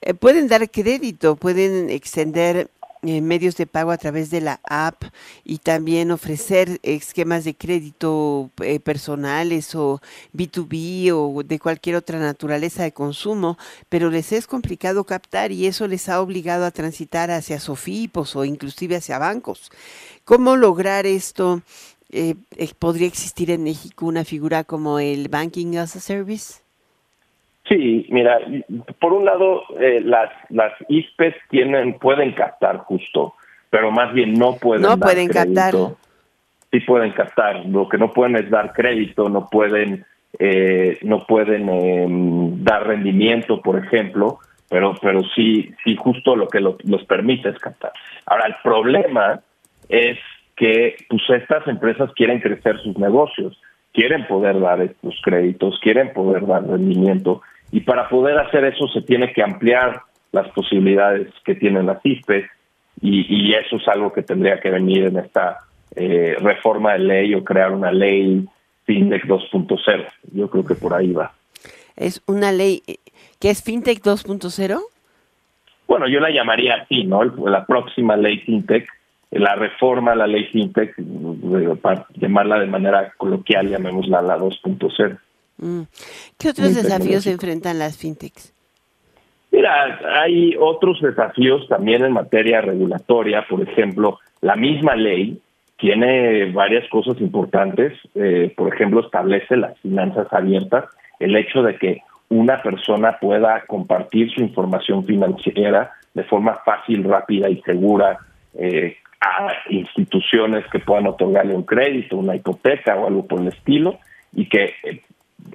[0.00, 2.70] Eh, pueden dar crédito, pueden extender
[3.06, 5.04] eh, medios de pago a través de la app
[5.44, 10.00] y también ofrecer esquemas de crédito eh, personales o
[10.32, 15.86] B2B o de cualquier otra naturaleza de consumo, pero les es complicado captar y eso
[15.86, 19.70] les ha obligado a transitar hacia sofipos o inclusive hacia bancos.
[20.24, 21.62] ¿Cómo lograr esto?
[22.10, 22.36] Eh,
[22.78, 26.63] ¿Podría existir en México una figura como el Banking as a Service?
[27.68, 28.38] Sí, mira,
[29.00, 33.34] por un lado, eh, las, las ISPES tienen, pueden captar justo,
[33.70, 35.74] pero más bien no pueden No pueden captar.
[36.70, 40.04] Sí pueden captar, lo que no pueden es dar crédito, no pueden,
[40.38, 46.60] eh, no pueden em, dar rendimiento, por ejemplo, pero, pero sí, sí justo lo que
[46.60, 47.92] los permite es captar.
[48.26, 49.40] Ahora, el problema
[49.88, 50.18] es
[50.56, 53.58] que pues estas empresas quieren crecer sus negocios,
[53.92, 57.42] quieren poder dar estos créditos, quieren poder dar rendimiento,
[57.74, 62.48] y para poder hacer eso se tiene que ampliar las posibilidades que tienen las ISPES
[63.02, 65.58] y, eso es algo que tendría que venir en esta
[65.96, 68.46] eh, reforma de ley o crear una ley
[68.84, 70.06] FinTech 2.0.
[70.32, 71.32] Yo creo que por ahí va.
[71.96, 72.84] ¿Es una ley
[73.40, 74.80] que es FinTech 2.0?
[75.88, 77.24] Bueno, yo la llamaría así, ¿no?
[77.24, 78.86] La próxima ley FinTech,
[79.32, 80.94] la reforma a la ley FinTech,
[81.82, 85.18] para llamarla de manera coloquial, llamémosla la 2.0.
[85.58, 85.82] Mm.
[86.38, 88.52] ¿Qué otros desafíos enfrentan las fintechs?
[89.50, 95.40] Mira, hay otros desafíos también en materia regulatoria, por ejemplo, la misma ley
[95.76, 100.84] tiene varias cosas importantes, eh, por ejemplo, establece las finanzas abiertas,
[101.20, 107.48] el hecho de que una persona pueda compartir su información financiera de forma fácil, rápida
[107.48, 108.18] y segura
[108.58, 113.98] eh, a instituciones que puedan otorgarle un crédito, una hipoteca o algo por el estilo,
[114.32, 115.00] y que eh,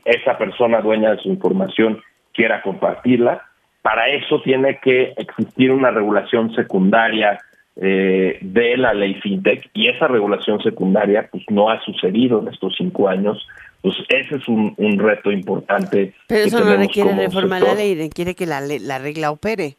[0.05, 2.01] esa persona dueña de su información
[2.33, 3.43] quiera compartirla.
[3.81, 7.39] Para eso tiene que existir una regulación secundaria
[7.81, 12.75] eh, de la ley FinTech y esa regulación secundaria pues no ha sucedido en estos
[12.77, 13.47] cinco años.
[13.81, 16.13] Pues ese es un, reto importante.
[16.27, 19.77] Pero eso no requiere reformar la ley, requiere que la, la regla opere.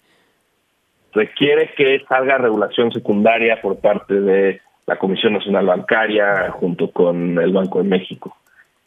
[1.12, 7.52] Requiere que salga regulación secundaria por parte de la Comisión Nacional Bancaria junto con el
[7.52, 8.34] Banco de México.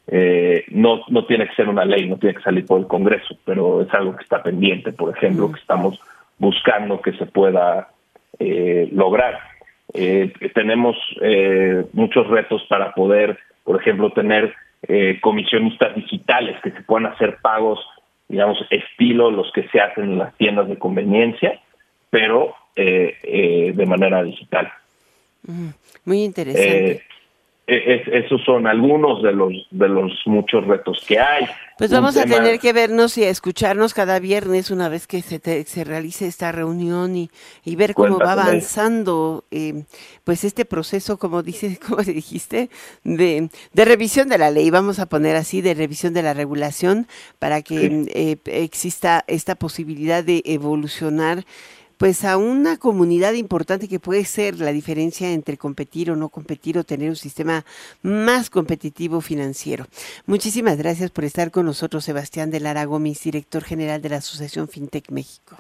[0.08, 3.38] Eh, no, no tiene que ser una ley, no tiene que salir por el Congreso,
[3.46, 6.00] pero es algo que está pendiente, por ejemplo, que estamos
[6.38, 7.90] buscando que se pueda
[8.40, 9.40] eh, lograr.
[9.94, 10.98] Eh, tenemos
[11.94, 14.54] muchos retos para poder, por ejemplo, tener
[15.22, 17.80] comisionistas digitales que se puedan hacer pagos,
[18.28, 21.62] digamos, estilo los que se hacen en las tiendas de conveniencia,
[22.10, 24.72] pero de manera digital.
[26.06, 27.04] Muy interesante.
[27.66, 31.46] E, esos son algunos de los de los muchos retos que hay.
[31.78, 35.84] Pues vamos a tener que vernos y escucharnos cada viernes una vez que se, se
[35.84, 37.32] realice esta reunión y,
[37.64, 39.86] y ver cómo va avanzando eh,
[40.24, 42.70] pues este proceso, como dices, como dijiste,
[43.04, 47.08] de, de, revisión de la ley, vamos a poner así, de revisión de la regulación
[47.40, 51.46] para que eh, exista esta posibilidad de evolucionar
[52.04, 56.78] pues a una comunidad importante que puede ser la diferencia entre competir o no competir
[56.78, 57.64] o tener un sistema
[58.02, 59.86] más competitivo financiero.
[60.26, 64.68] Muchísimas gracias por estar con nosotros, Sebastián de Lara Gómez, director general de la Asociación
[64.68, 65.56] FinTech México.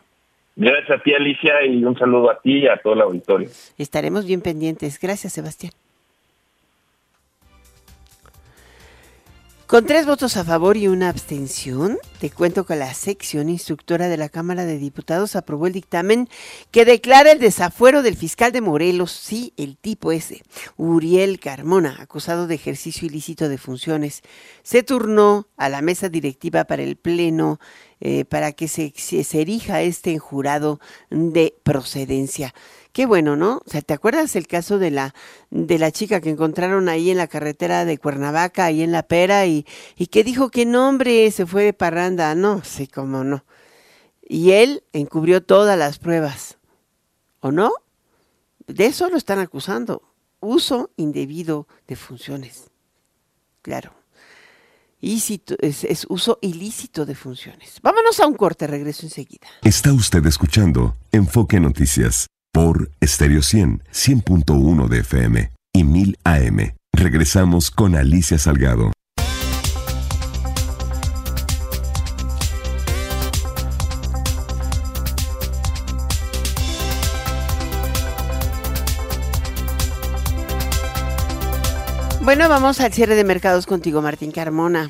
[0.57, 3.47] Gracias a ti, Alicia, y un saludo a ti y a todo el auditorio.
[3.77, 4.99] Estaremos bien pendientes.
[4.99, 5.71] Gracias, Sebastián.
[9.73, 14.17] Con tres votos a favor y una abstención, te cuento que la sección instructora de
[14.17, 16.29] la Cámara de Diputados aprobó el dictamen
[16.69, 20.43] que declara el desafuero del fiscal de Morelos, sí, el tipo ese,
[20.77, 24.21] Uriel Carmona, acusado de ejercicio ilícito de funciones.
[24.61, 27.59] Se turnó a la mesa directiva para el Pleno
[27.99, 28.93] eh, para que se,
[29.31, 32.53] erija este en jurado de procedencia.
[32.93, 33.63] Qué bueno, ¿no?
[33.65, 35.15] O sea, ¿te acuerdas el caso de la
[35.49, 39.47] de la chica que encontraron ahí en la carretera de Cuernavaca, ahí en La Pera,
[39.47, 39.65] y,
[39.97, 42.35] y que dijo que no, hombre, se fue de parranda?
[42.35, 43.45] No, sí, cómo no.
[44.21, 46.59] Y él encubrió todas las pruebas.
[47.39, 47.73] ¿O no?
[48.67, 50.03] De eso lo están acusando.
[50.39, 52.69] Uso indebido de funciones.
[53.63, 53.91] Claro.
[55.01, 57.79] es, es, uso ilícito de funciones.
[57.81, 59.47] Vámonos a un corte, regreso enseguida.
[59.63, 66.75] Está usted escuchando Enfoque Noticias por Stereo 100, 100.1 de FM y 1000 AM.
[66.93, 68.91] Regresamos con Alicia Salgado.
[82.21, 84.89] Bueno, vamos al cierre de mercados contigo, Martín Carmona.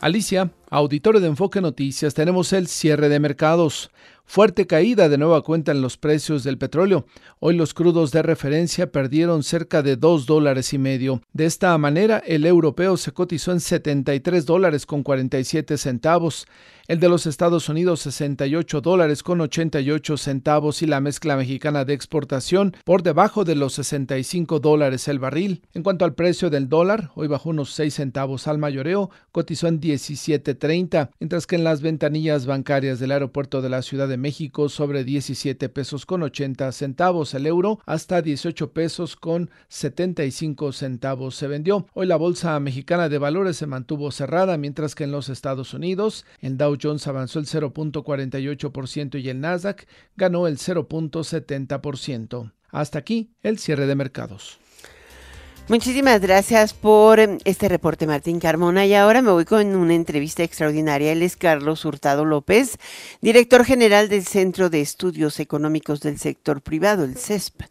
[0.00, 3.90] Alicia, auditorio de Enfoque Noticias, tenemos el cierre de mercados.
[4.30, 7.06] Fuerte caída de nueva cuenta en los precios del petróleo.
[7.40, 11.22] Hoy los crudos de referencia perdieron cerca de 2 dólares y medio.
[11.32, 16.46] De esta manera, el europeo se cotizó en 73 dólares con 47 centavos
[16.88, 21.92] el de los Estados Unidos 68 dólares con 88 centavos y la mezcla mexicana de
[21.92, 25.62] exportación por debajo de los 65 dólares el barril.
[25.74, 29.82] En cuanto al precio del dólar, hoy bajó unos 6 centavos al mayoreo, cotizó en
[29.82, 35.04] 17.30, mientras que en las ventanillas bancarias del aeropuerto de la Ciudad de México sobre
[35.04, 41.86] 17 pesos con 80 centavos el euro hasta 18 pesos con 75 centavos se vendió.
[41.94, 46.26] Hoy la bolsa mexicana de valores se mantuvo cerrada, mientras que en los Estados Unidos
[46.40, 52.52] el Dow Jones avanzó el 0.48% y el Nasdaq ganó el 0.70%.
[52.70, 54.58] Hasta aquí el cierre de mercados.
[55.68, 58.86] Muchísimas gracias por em, este reporte, Martín Carmona.
[58.86, 61.12] Y ahora me voy con una entrevista extraordinaria.
[61.12, 62.78] Él es Carlos Hurtado López,
[63.20, 67.64] director general del Centro de Estudios Económicos del Sector Privado, el CESP.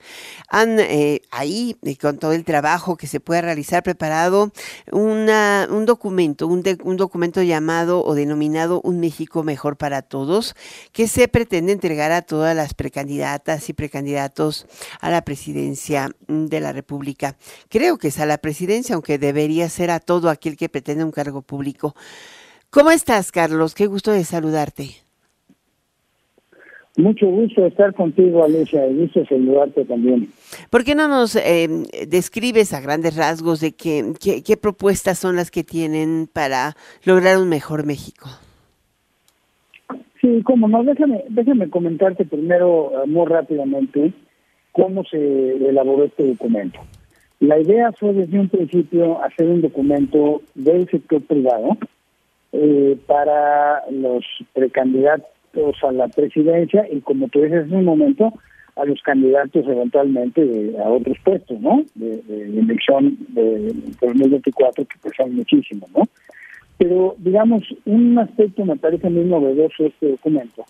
[0.48, 4.52] Han eh, ahí, eh, con todo el trabajo que se puede realizar, preparado
[4.92, 10.56] una, un documento, un, un documento llamado o denominado Un México Mejor para Todos,
[10.92, 14.68] que se pretende entregar a todas las precandidatas y precandidatos
[15.02, 17.36] a la presidencia de la República.
[17.88, 21.12] Creo que es a la presidencia, aunque debería ser a todo aquel que pretende un
[21.12, 21.96] cargo público.
[22.70, 23.76] ¿Cómo estás, Carlos?
[23.76, 24.90] Qué gusto de saludarte.
[26.98, 30.28] Mucho gusto estar contigo, Alicia, y gusto saludarte también.
[30.70, 31.70] ¿Por qué no nos eh,
[32.10, 36.76] describes a grandes rasgos de qué, qué, propuestas son las que tienen para
[37.06, 38.28] lograr un mejor México?
[40.20, 44.12] Sí, cómo no, déjame, déjame comentarte primero muy rápidamente
[44.74, 46.82] cómo se elaboró este documento.
[47.40, 51.78] La idea fue desde un principio hacer un documento del sector privado
[52.52, 58.34] eh, para los precandidatos a la presidencia y como tú dices en un momento,
[58.76, 61.84] a los candidatos eventualmente a otros puestos, ¿no?
[61.96, 62.22] De,
[62.60, 66.04] elección de 2024, que pues son muchísimos, ¿no?
[66.78, 70.64] Pero, digamos, un aspecto me parece muy novedoso este documento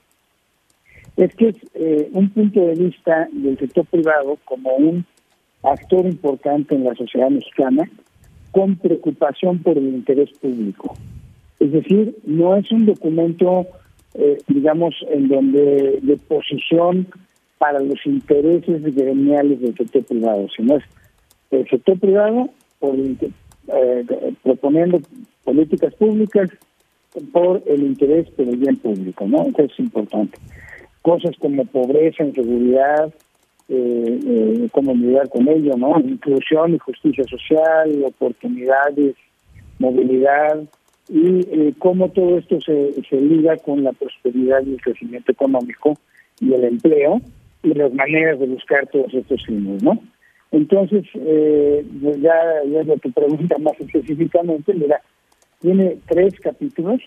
[1.18, 5.04] es que es eh, un punto de vista del sector privado como un
[5.64, 7.90] actor importante en la sociedad mexicana,
[8.52, 10.96] con preocupación por el interés público.
[11.60, 13.68] Es decir, no es un documento,
[14.14, 17.08] eh, digamos, en donde de posición
[17.58, 20.84] para los intereses gremiales del sector privado, sino es
[21.52, 22.50] el sector privado
[22.80, 24.06] por, eh,
[24.44, 25.02] proponiendo
[25.44, 26.50] políticas públicas
[27.32, 29.44] por el interés por el bien público, ¿no?
[29.48, 30.38] Eso es importante.
[31.02, 33.14] Cosas como pobreza, inseguridad,
[33.70, 36.00] eh, eh, cómo lidiar con ello, ¿no?
[36.00, 39.16] Inclusión y justicia social, oportunidades,
[39.78, 40.64] movilidad
[41.10, 45.98] y eh, cómo todo esto se, se liga con la prosperidad y el crecimiento económico
[46.40, 47.20] y el empleo
[47.62, 50.00] y las maneras de buscar todos estos fines, ¿no?
[50.52, 52.40] Entonces, pues ya,
[52.72, 55.02] ya lo que pregunta más específicamente, mira,
[55.60, 57.02] tiene tres capítulos.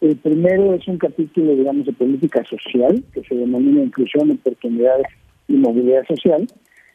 [0.00, 5.08] El primero es un capítulo, digamos, de política social, que se denomina inclusión, oportunidades
[5.50, 6.46] y movilidad social,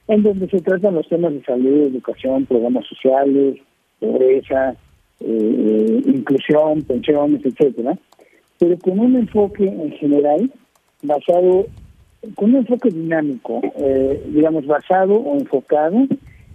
[0.07, 3.57] en donde se tratan los temas de salud, educación, programas sociales,
[3.99, 4.75] pobreza,
[5.19, 7.97] eh, inclusión, pensiones, etcétera,
[8.59, 10.51] pero con un enfoque en general
[11.03, 11.65] basado,
[12.35, 16.07] con un enfoque dinámico, eh, digamos, basado o enfocado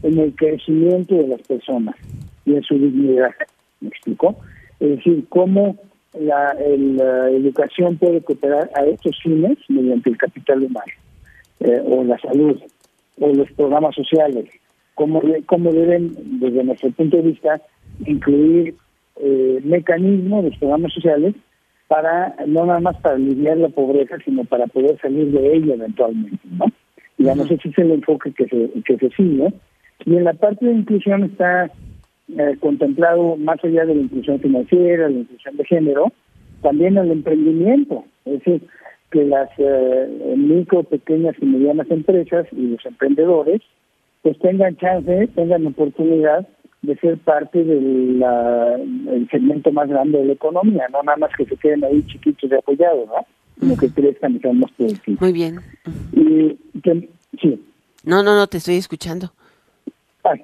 [0.02, 1.96] en el crecimiento de las personas
[2.46, 3.32] y en su dignidad.
[3.80, 4.36] ¿Me explico?
[4.78, 5.76] Es decir, cómo
[6.18, 10.92] la, la educación puede cooperar a estos fines mediante el capital humano.
[11.60, 12.58] Eh, o la salud
[13.20, 14.46] o los programas sociales,
[14.94, 17.60] cómo, cómo deben, desde nuestro punto de vista,
[18.06, 18.74] incluir
[19.16, 21.34] eh, mecanismos, los programas sociales,
[21.86, 26.38] para no nada más para aliviar la pobreza, sino para poder salir de ella eventualmente,
[26.50, 26.66] ¿no?
[27.18, 29.52] Digamos, ese es el enfoque que se, que se sigue.
[30.06, 31.70] Y en la parte de inclusión está
[32.38, 36.12] eh, contemplado, más allá de la inclusión financiera, la inclusión de género,
[36.62, 38.04] también el emprendimiento.
[38.24, 38.62] Es decir,
[39.10, 43.60] que las eh, micro, pequeñas y medianas empresas y los emprendedores
[44.22, 46.46] pues tengan chance, tengan oportunidad
[46.82, 48.24] de ser parte del
[49.30, 52.54] segmento más grande de la economía, no nada más que se queden ahí chiquitos y
[52.54, 53.26] apoyados, ¿no?
[53.58, 55.20] Sino que crezcan y sean más productivos.
[55.20, 55.60] Muy bien.
[56.12, 56.58] Y
[57.40, 57.62] sí.
[58.04, 59.32] No, no, no, te estoy escuchando.
[60.24, 60.34] Ah,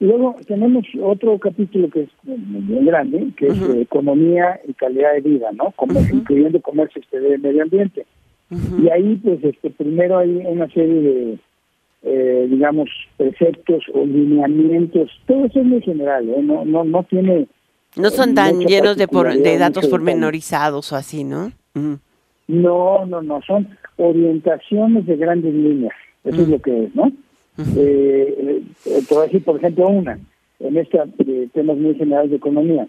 [0.00, 5.50] luego tenemos otro capítulo que es bien grande, que es economía y calidad de vida,
[5.52, 5.72] ¿no?
[5.76, 8.06] Como, Incluyendo comercio exterior y medio ambiente.
[8.82, 11.38] Y ahí, pues, este primero hay una serie de,
[12.02, 15.10] eh, digamos, preceptos o lineamientos.
[15.26, 16.42] Todo eso es muy general, ¿eh?
[16.42, 17.46] No, no, no tiene...
[17.96, 21.52] No son tan llenos de, por, de datos pormenorizados o así, ¿no?
[22.46, 25.94] No, no, no, son orientaciones de grandes líneas.
[26.24, 27.12] Eso es lo que es, ¿no?
[27.58, 30.18] Eh, eh, te voy a decir, por ejemplo, una,
[30.60, 30.98] en este
[31.52, 32.86] temas muy generales de economía.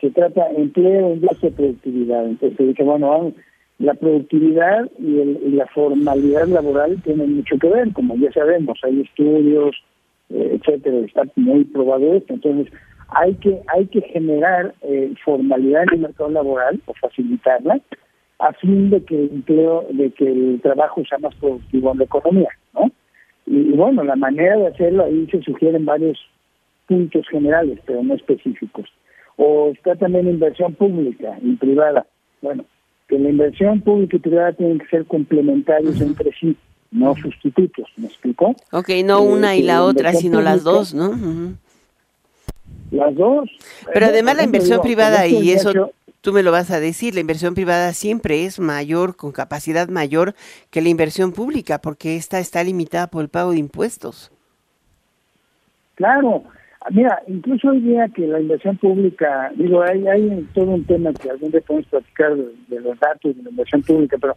[0.00, 2.26] Se trata de empleo, industria productividad.
[2.26, 3.32] Entonces se dice, bueno,
[3.78, 9.00] la productividad y, el, la formalidad laboral tienen mucho que ver, como ya sabemos, hay
[9.02, 9.76] estudios,
[10.30, 12.34] eh, etcétera, está muy probado esto.
[12.34, 12.72] Entonces,
[13.08, 17.80] hay que hay que generar eh, formalidad en el mercado laboral o facilitarla
[18.40, 22.04] a fin de que el empleo, de que el trabajo sea más productivo en la
[22.04, 22.90] economía, ¿no?
[23.50, 26.18] Y, bueno, la manera de hacerlo ahí se sugieren varios
[26.86, 28.86] puntos generales, pero no específicos.
[29.36, 32.06] O está también inversión pública y privada.
[32.42, 32.64] Bueno,
[33.08, 36.56] que la inversión pública y privada tienen que ser complementarios entre sí,
[36.90, 38.54] no sustitutos, ¿me explicó?
[38.72, 41.10] Ok, no una y la otra, sino las dos, ¿no?
[42.90, 43.48] Las dos.
[43.92, 45.90] Pero además la inversión privada, y eso
[46.20, 50.34] tú me lo vas a decir, la inversión privada siempre es mayor, con capacidad mayor
[50.70, 54.32] que la inversión pública, porque esta está limitada por el pago de impuestos.
[55.94, 56.44] Claro,
[56.90, 61.30] mira, incluso hoy día que la inversión pública, digo, hay, hay todo un tema que
[61.30, 64.36] algún día podemos platicar de, los datos de la inversión pública, pero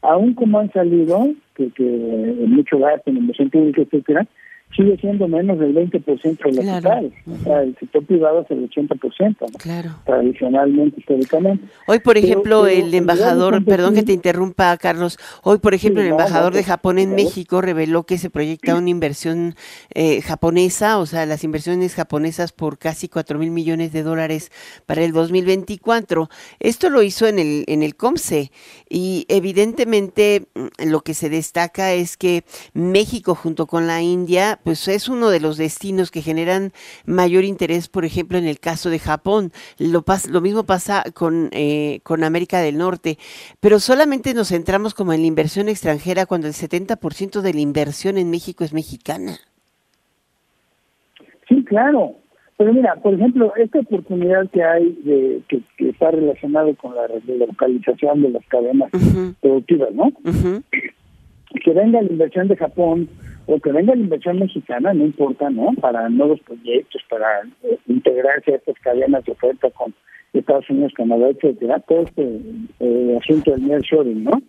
[0.00, 4.26] aún como han salido, que, que mucho gasto en inversión pública, etcétera,
[4.74, 7.12] sigue siendo menos del 20% de lo total.
[7.30, 9.90] O sea, el sector privado es el 80%, claro.
[10.04, 11.64] tradicionalmente, históricamente.
[11.86, 16.54] Hoy, por ejemplo, el embajador, perdón que te interrumpa, Carlos, hoy, por ejemplo, el embajador
[16.54, 19.54] de Japón en México reveló que se proyecta una inversión
[19.94, 24.50] eh, japonesa, o sea, las inversiones japonesas por casi 4 mil millones de dólares
[24.86, 26.28] para el 2024.
[26.60, 28.50] Esto lo hizo en el, en el COMSE
[28.88, 34.86] y evidentemente mm, lo que se destaca es que México junto con la India pues
[34.88, 36.72] es uno de los destinos que generan
[37.04, 39.52] mayor interés, por ejemplo, en el caso de Japón.
[39.78, 43.18] Lo, lo mismo pasa con, eh, con América del Norte,
[43.60, 48.18] pero solamente nos centramos como en la inversión extranjera cuando el 70% de la inversión
[48.18, 49.38] en México es mexicana.
[51.48, 52.16] Sí, claro.
[52.56, 57.08] Pero mira, por ejemplo, esta oportunidad que hay de que, está relacionado con la
[57.46, 58.90] localización de las cadenas
[59.40, 60.12] productivas, ¿no?
[61.64, 63.08] Que venga la inversión de Japón,
[63.46, 65.72] o que venga la inversión mexicana, no importa, ¿no?
[65.80, 69.94] Para nuevos proyectos, para eh, integrarse a estas cadenas de oferta con
[70.32, 72.40] Estados Unidos, Canadá, etcétera, todo este
[72.80, 74.42] eh, asunto del nearshoring, ¿no?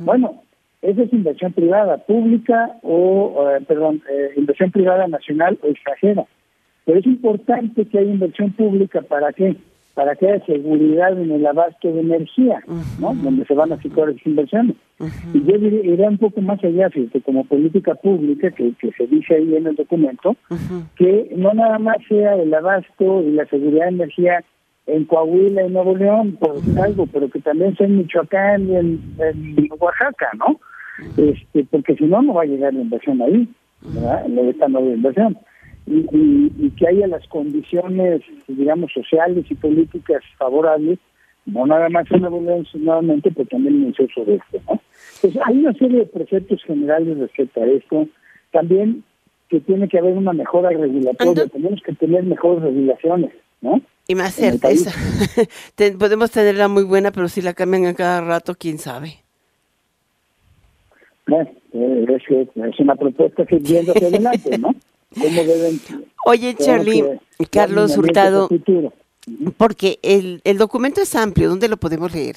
[0.00, 0.42] Bueno,
[0.82, 4.02] esa es inversión privada, pública o, eh, perdón,
[4.36, 6.24] inversión privada nacional o extranjera.
[6.84, 9.56] Pero es importante que haya inversión pública para qué?
[9.98, 12.62] Para que haya seguridad en el abasto de energía,
[13.00, 13.14] ¿no?
[13.14, 14.76] Donde se van a situar esas inversiones.
[15.34, 19.34] Y yo iría un poco más allá, fíjate, como política pública, que, que se dice
[19.34, 20.36] ahí en el documento,
[20.94, 24.44] que no nada más sea el abasto y la seguridad de energía
[24.86, 29.00] en Coahuila y Nuevo León, por algo, pero que también sea en Michoacán y en,
[29.80, 30.60] Oaxaca, ¿no?
[31.16, 33.48] Este, porque si no, no va a llegar la inversión ahí,
[33.82, 34.26] ¿verdad?
[34.48, 35.36] Esta nueva inversión
[35.88, 40.98] y, que haya las condiciones, digamos, sociales y políticas favorables,
[41.46, 44.60] no nada más en la nuevamente, pero también en el uso de esto.
[44.68, 44.80] ¿no?
[45.20, 48.06] Pues hay una serie de preceptos generales respecto a esto.
[48.52, 49.02] También
[49.48, 53.32] que tiene que haber una mejora regulatoria, tenemos que tener mejores regulaciones,
[53.62, 53.80] ¿no?
[54.06, 54.90] Y más certeza.
[55.98, 59.24] podemos tenerla muy buena, pero si la cambian a cada rato, quién sabe.
[61.26, 64.74] Bueno, eh, es, es una propuesta que viendo hacia adelante, ¿no?
[66.26, 67.04] Oye, Charlie,
[67.50, 68.48] Carlos Hurtado,
[69.56, 72.36] porque el, el documento es amplio, ¿dónde lo podemos leer?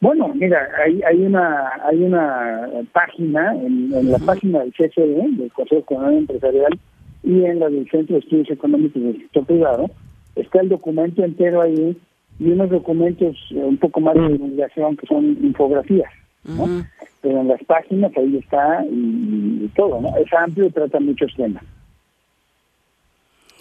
[0.00, 5.82] Bueno, mira, hay, hay una hay una página, en, la página del CCE, del Consejo
[5.82, 6.78] Económico Empresarial,
[7.22, 9.90] y en la del Centro de Estudios Económicos del Sector Privado,
[10.36, 11.98] está el documento entero ahí
[12.38, 16.10] y unos documentos un poco más de divulgación que son infografías.
[16.42, 20.16] Pero en las páginas ahí está y, todo, ¿no?
[20.16, 21.62] Es amplio y trata muchos temas.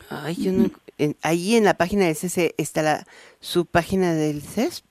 [0.09, 0.69] Ay, yo no,
[1.21, 3.05] ahí en la página del CESE está la
[3.39, 4.85] su página del CESP.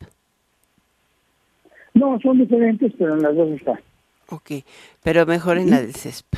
[1.94, 3.80] No, son diferentes, pero en las dos está.
[4.30, 4.64] Ok,
[5.02, 6.34] pero mejor en la del CESP.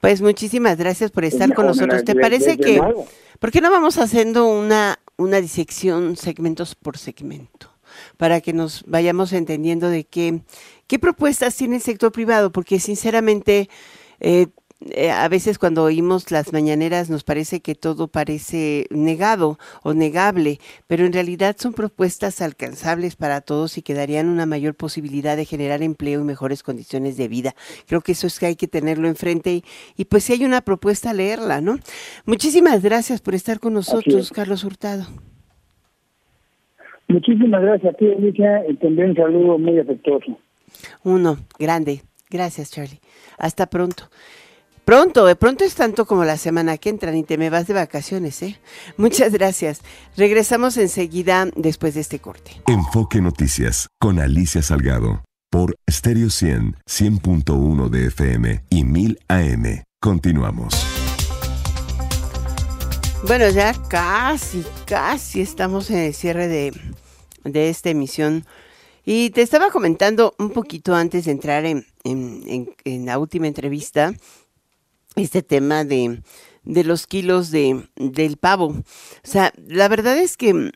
[0.00, 2.04] Pues muchísimas gracias por estar con nosotros.
[2.04, 2.78] ¿Te parece que,
[3.38, 7.73] por qué no vamos haciendo una, una disección segmentos por segmento?
[8.16, 10.42] Para que nos vayamos entendiendo de qué,
[10.86, 13.68] qué propuestas tiene el sector privado, porque sinceramente
[14.20, 14.48] eh,
[14.90, 20.60] eh, a veces cuando oímos las mañaneras nos parece que todo parece negado o negable,
[20.86, 25.46] pero en realidad son propuestas alcanzables para todos y que darían una mayor posibilidad de
[25.46, 27.54] generar empleo y mejores condiciones de vida.
[27.86, 29.64] Creo que eso es que hay que tenerlo enfrente y,
[29.96, 31.78] y pues si hay una propuesta, leerla, ¿no?
[32.26, 35.06] Muchísimas gracias por estar con nosotros, Carlos Hurtado.
[37.14, 40.36] Muchísimas gracias a ti, Alicia, y también un saludo muy afectuoso.
[41.04, 42.02] Uno, grande.
[42.28, 42.98] Gracias, Charlie.
[43.38, 44.10] Hasta pronto.
[44.84, 47.74] Pronto, de pronto es tanto como la semana que entra, ni te me vas de
[47.74, 48.58] vacaciones, ¿eh?
[48.96, 49.80] Muchas gracias.
[50.16, 52.50] Regresamos enseguida después de este corte.
[52.66, 59.84] Enfoque Noticias con Alicia Salgado por Stereo 100, 100.1 de FM y 1000 AM.
[60.00, 60.74] Continuamos.
[63.26, 66.72] Bueno, ya casi, casi estamos en el cierre de,
[67.44, 68.44] de esta emisión.
[69.04, 74.14] Y te estaba comentando un poquito antes de entrar en, en, en la última entrevista
[75.14, 76.22] este tema de,
[76.64, 78.68] de los kilos de, del pavo.
[78.68, 78.84] O
[79.22, 80.72] sea, la verdad es que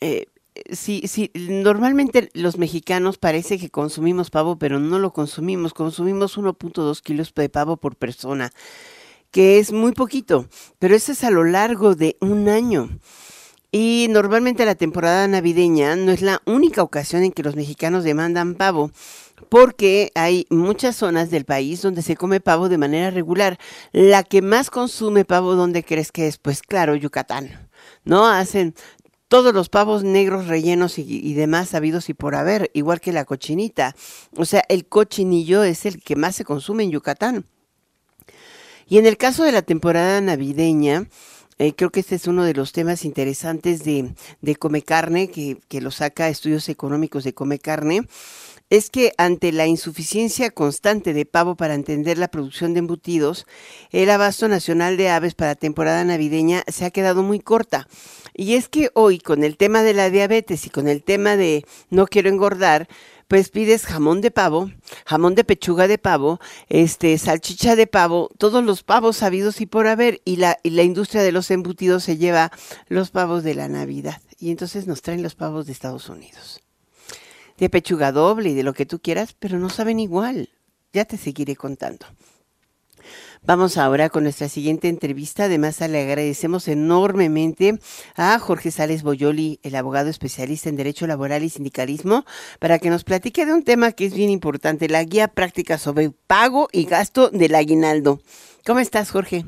[0.00, 0.26] eh,
[0.70, 5.74] sí, sí, normalmente los mexicanos parece que consumimos pavo, pero no lo consumimos.
[5.74, 8.52] Consumimos 1.2 kilos de pavo por persona,
[9.30, 10.46] que es muy poquito,
[10.78, 12.88] pero eso es a lo largo de un año.
[13.72, 18.56] Y normalmente la temporada navideña no es la única ocasión en que los mexicanos demandan
[18.56, 18.90] pavo
[19.48, 23.58] porque hay muchas zonas del país donde se come pavo de manera regular.
[23.92, 26.38] La que más consume pavo, ¿dónde crees que es?
[26.38, 27.68] Pues claro, Yucatán.
[28.04, 28.26] ¿No?
[28.26, 28.74] Hacen
[29.28, 33.94] todos los pavos negros rellenos y, demás sabidos y por haber, igual que la cochinita.
[34.36, 37.46] O sea, el cochinillo es el que más se consume en Yucatán.
[38.88, 41.06] Y en el caso de la temporada navideña,
[41.60, 45.58] eh, creo que este es uno de los temas interesantes de, de Come Carne, que,
[45.68, 48.06] que lo saca Estudios Económicos de Come Carne
[48.70, 53.44] es que ante la insuficiencia constante de pavo para entender la producción de embutidos,
[53.90, 57.88] el abasto nacional de aves para temporada navideña se ha quedado muy corta.
[58.32, 61.66] Y es que hoy con el tema de la diabetes y con el tema de
[61.90, 62.88] no quiero engordar,
[63.30, 64.72] pues pides jamón de pavo,
[65.06, 69.86] jamón de pechuga de pavo, este, salchicha de pavo, todos los pavos sabidos y por
[69.86, 72.50] haber, y la, y la industria de los embutidos se lleva
[72.88, 74.20] los pavos de la Navidad.
[74.40, 76.60] Y entonces nos traen los pavos de Estados Unidos
[77.56, 80.48] de pechuga doble y de lo que tú quieras, pero no saben igual.
[80.92, 82.06] Ya te seguiré contando.
[83.42, 85.44] Vamos ahora con nuestra siguiente entrevista.
[85.44, 87.78] Además, le agradecemos enormemente
[88.14, 92.26] a Jorge Sales Boyoli, el abogado especialista en Derecho Laboral y Sindicalismo,
[92.58, 96.10] para que nos platique de un tema que es bien importante, la guía práctica sobre
[96.10, 98.20] pago y gasto del aguinaldo.
[98.66, 99.46] ¿Cómo estás, Jorge?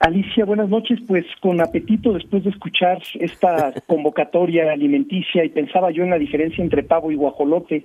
[0.00, 0.98] Alicia, buenas noches.
[1.06, 6.64] Pues con apetito después de escuchar esta convocatoria alimenticia y pensaba yo en la diferencia
[6.64, 7.84] entre pavo y guajolote.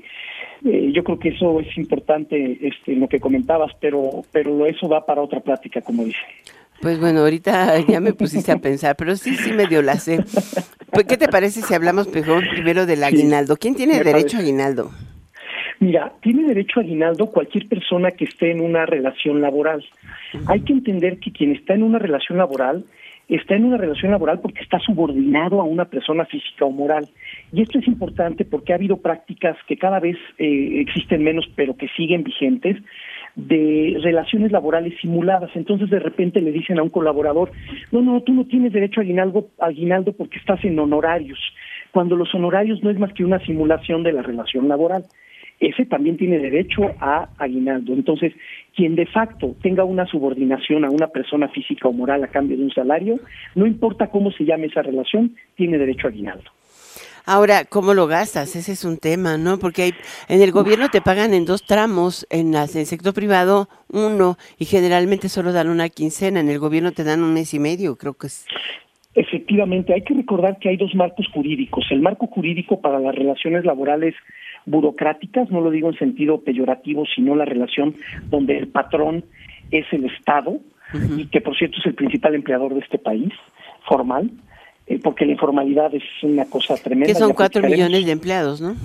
[0.64, 5.06] Eh, yo creo que eso es importante, este, lo que comentabas, pero pero eso va
[5.06, 6.18] para otra plática, como dice.
[6.82, 10.24] Pues bueno, ahorita ya me pusiste a pensar, pero sí, sí me dio la sé.
[10.92, 13.58] Pues, ¿Qué te parece si hablamos primero del aguinaldo?
[13.58, 14.92] ¿Quién tiene derecho a aguinaldo?
[15.80, 19.84] Mira, tiene derecho a aguinaldo cualquier persona que esté en una relación laboral.
[20.48, 22.86] Hay que entender que quien está en una relación laboral
[23.28, 27.08] está en una relación laboral porque está subordinado a una persona física o moral.
[27.52, 31.76] Y esto es importante porque ha habido prácticas que cada vez eh, existen menos, pero
[31.76, 32.78] que siguen vigentes,
[33.36, 35.50] de relaciones laborales simuladas.
[35.56, 37.52] Entonces de repente le dicen a un colaborador,
[37.92, 41.40] no, no, tú no tienes derecho a aguinaldo, aguinaldo porque estás en honorarios,
[41.92, 45.04] cuando los honorarios no es más que una simulación de la relación laboral
[45.60, 47.94] ese también tiene derecho a aguinaldo.
[47.94, 48.34] Entonces,
[48.76, 52.64] quien de facto tenga una subordinación a una persona física o moral a cambio de
[52.64, 53.20] un salario,
[53.56, 56.52] no importa cómo se llame esa relación, tiene derecho a aguinaldo.
[57.28, 58.56] Ahora, ¿cómo lo gastas?
[58.56, 59.58] Ese es un tema, ¿no?
[59.58, 59.94] Porque hay,
[60.30, 65.28] en el gobierno te pagan en dos tramos, en, el sector privado uno, y generalmente
[65.28, 68.28] solo dan una quincena, en el gobierno te dan un mes y medio, creo que
[68.28, 68.46] es.
[69.16, 71.86] Efectivamente, hay que recordar que hay dos marcos jurídicos.
[71.90, 74.14] El marco jurídico para las relaciones laborales
[74.66, 77.96] burocráticas, no lo digo en sentido peyorativo, sino la relación
[78.30, 79.26] donde el patrón
[79.72, 80.60] es el Estado
[81.18, 83.34] y que por cierto es el principal empleador de este país,
[83.88, 84.32] formal,
[84.88, 87.08] eh, porque la informalidad es una cosa tremenda.
[87.08, 88.76] Que son cuatro millones de empleados, ¿no?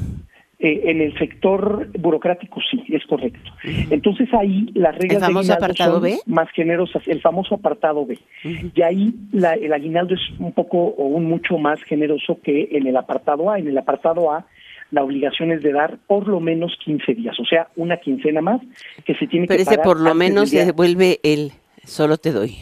[0.63, 3.51] Eh, en el sector burocrático sí, es correcto.
[3.89, 6.19] Entonces ahí las reglas ¿El famoso apartado son B?
[6.27, 8.19] más generosas, el famoso apartado B.
[8.45, 12.87] Y ahí la, el aguinaldo es un poco o un mucho más generoso que en
[12.87, 13.59] el apartado A.
[13.59, 14.45] En el apartado A
[14.91, 18.61] la obligación es de dar por lo menos 15 días, o sea, una quincena más
[19.05, 19.81] que se tiene Pero que pagar.
[19.81, 21.53] ese por lo menos se devuelve el
[21.85, 22.57] solo te doy.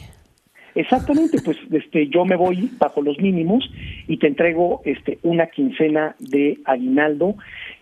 [0.75, 3.69] Exactamente, pues este yo me voy bajo los mínimos
[4.07, 7.35] y te entrego este una quincena de aguinaldo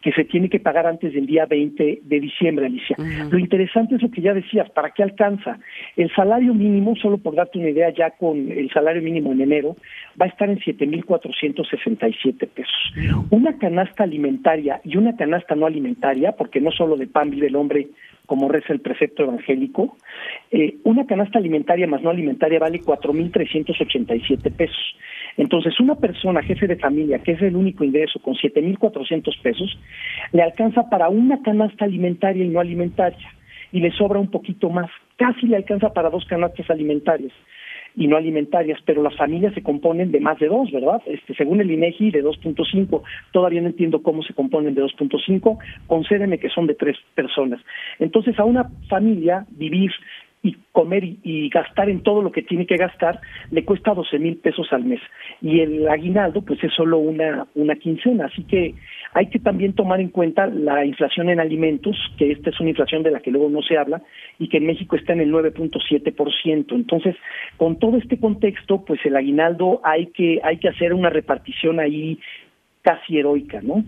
[0.06, 2.96] que se tiene que pagar antes del día 20 de diciembre, Alicia.
[3.28, 5.58] Lo interesante es lo que ya decías, ¿para qué alcanza?
[5.96, 9.74] El salario mínimo, solo por darte una idea, ya con el salario mínimo en enero,
[10.20, 12.92] va a estar en 7.467 pesos.
[13.30, 17.56] Una canasta alimentaria y una canasta no alimentaria, porque no solo de pan vive el
[17.56, 17.88] hombre,
[18.26, 19.96] como reza el precepto evangélico,
[20.52, 24.96] eh, una canasta alimentaria más no alimentaria vale 4.387 pesos.
[25.36, 29.78] Entonces, una persona, jefe de familia, que es el único ingreso con 7.400 pesos,
[30.32, 33.32] le alcanza para una canasta alimentaria y no alimentaria,
[33.72, 37.32] y le sobra un poquito más, casi le alcanza para dos canastas alimentarias
[37.96, 41.00] y no alimentarias, pero las familias se componen de más de dos, ¿verdad?
[41.06, 46.38] Este, según el INEGI de 2.5, todavía no entiendo cómo se componen de 2.5, concédeme
[46.38, 47.58] que son de tres personas.
[47.98, 49.90] Entonces, a una familia vivir
[50.42, 53.20] y comer y, gastar en todo lo que tiene que gastar
[53.50, 55.00] le cuesta 12 mil pesos al mes.
[55.40, 58.26] Y el aguinaldo pues es solo una una quincena.
[58.26, 58.74] Así que
[59.12, 63.02] hay que también tomar en cuenta la inflación en alimentos que esta es una inflación
[63.02, 64.02] de la que luego no se habla
[64.38, 67.16] y que en México está en el 9.7% entonces
[67.56, 72.18] con todo este contexto pues el aguinaldo hay que hay que hacer una repartición ahí
[72.86, 73.84] casi heroica, ¿no?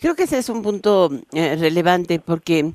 [0.00, 2.72] Creo que ese es un punto eh, relevante porque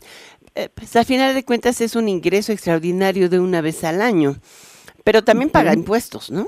[0.76, 4.36] pues al final de cuentas es un ingreso extraordinario de una vez al año,
[5.04, 6.48] pero también paga impuestos, ¿no?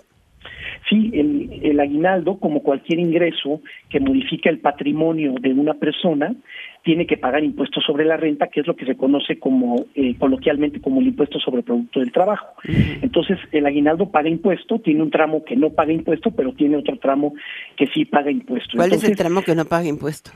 [0.89, 6.35] Sí, el, aguinaldo, como cualquier ingreso que modifica el patrimonio de una persona,
[6.83, 10.15] tiene que pagar impuestos sobre la renta, que es lo que se conoce como eh,
[10.17, 12.47] coloquialmente como el impuesto sobre el producto del trabajo.
[13.01, 16.97] Entonces, el aguinaldo paga impuesto, tiene un tramo que no paga impuesto, pero tiene otro
[16.97, 17.35] tramo
[17.77, 18.75] que sí paga impuesto.
[18.75, 20.31] ¿Cuál es el tramo que no paga impuesto?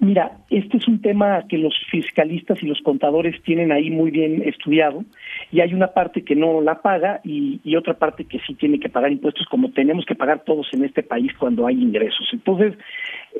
[0.00, 4.42] Mira, este es un tema que los fiscalistas y los contadores tienen ahí muy bien
[4.42, 5.04] estudiado
[5.52, 8.88] y hay una parte que no la paga y, otra parte que sí tiene que
[8.88, 12.28] pagar impuestos como tenemos que pagar todos en este país cuando hay ingresos.
[12.32, 12.74] Entonces,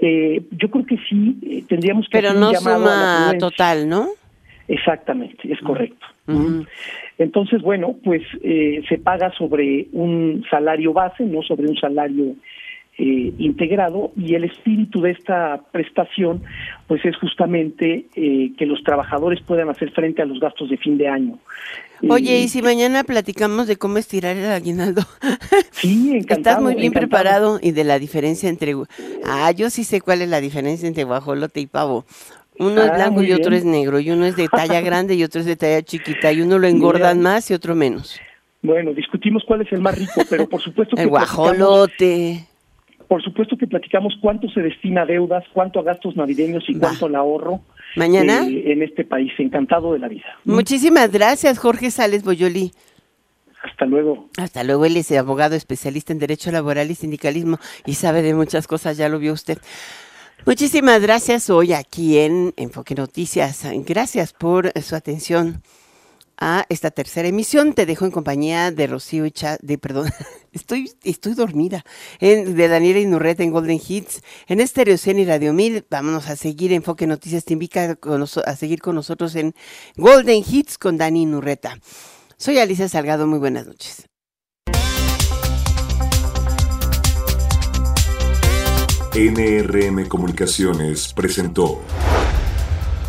[0.00, 2.18] eh, yo creo que sí eh, tendríamos que...
[2.18, 4.09] Pero no suma total, ¿no?
[4.66, 6.07] Exactamente, es correcto.
[7.18, 12.34] Entonces, bueno, pues eh, se paga sobre un salario base, no sobre un salario
[12.97, 16.42] eh, integrado y el espíritu de esta prestación
[16.86, 20.97] pues es justamente eh, que los trabajadores puedan hacer frente a los gastos de fin
[20.97, 21.38] de año.
[22.09, 25.03] Oye, ¿y si mañana platicamos de cómo estirar el aguinaldo?
[25.72, 26.38] Sí, encantado.
[26.38, 28.74] Estás muy bien preparado y de la diferencia entre...
[29.24, 32.07] Ah, yo sí sé cuál es la diferencia entre guajolote y pavo.
[32.59, 35.24] Uno es ah, blanco y otro es negro, y uno es de talla grande y
[35.24, 38.20] otro es de talla chiquita, y uno lo engordan más y otro menos.
[38.62, 41.03] Bueno, discutimos cuál es el más rico, pero por supuesto que...
[41.03, 42.47] el guajolote.
[43.09, 47.07] Por supuesto que platicamos cuánto se destina a deudas, cuánto a gastos navideños y cuánto
[47.07, 47.61] al ahorro.
[47.96, 48.46] ¿Mañana?
[48.46, 49.32] Eh, en este país.
[49.38, 50.24] Encantado de la vida.
[50.44, 52.72] Muchísimas gracias, Jorge Sales Boyoli.
[53.62, 54.28] Hasta luego.
[54.36, 54.84] Hasta luego.
[54.84, 59.09] Él es abogado especialista en Derecho Laboral y Sindicalismo y sabe de muchas cosas, ya
[59.09, 59.59] lo vio usted.
[60.46, 63.66] Muchísimas gracias hoy aquí en Enfoque Noticias.
[63.86, 65.62] Gracias por su atención
[66.39, 67.74] a esta tercera emisión.
[67.74, 70.11] Te dejo en compañía de Rocío Cha, de perdón,
[70.53, 71.85] estoy, estoy dormida,
[72.20, 75.87] de Daniela Inurreta en Golden Hits, en Estéreo y Radio 1000.
[75.91, 77.97] Vámonos a seguir Enfoque Noticias, te invita
[78.47, 79.55] a, seguir con nosotros en
[79.97, 81.78] Golden Hits con Dani Inurreta.
[82.37, 84.07] Soy Alicia Salgado, muy buenas noches.
[89.16, 91.80] NRM Comunicaciones presentó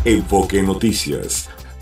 [0.04, 1.48] Enfoque Noticias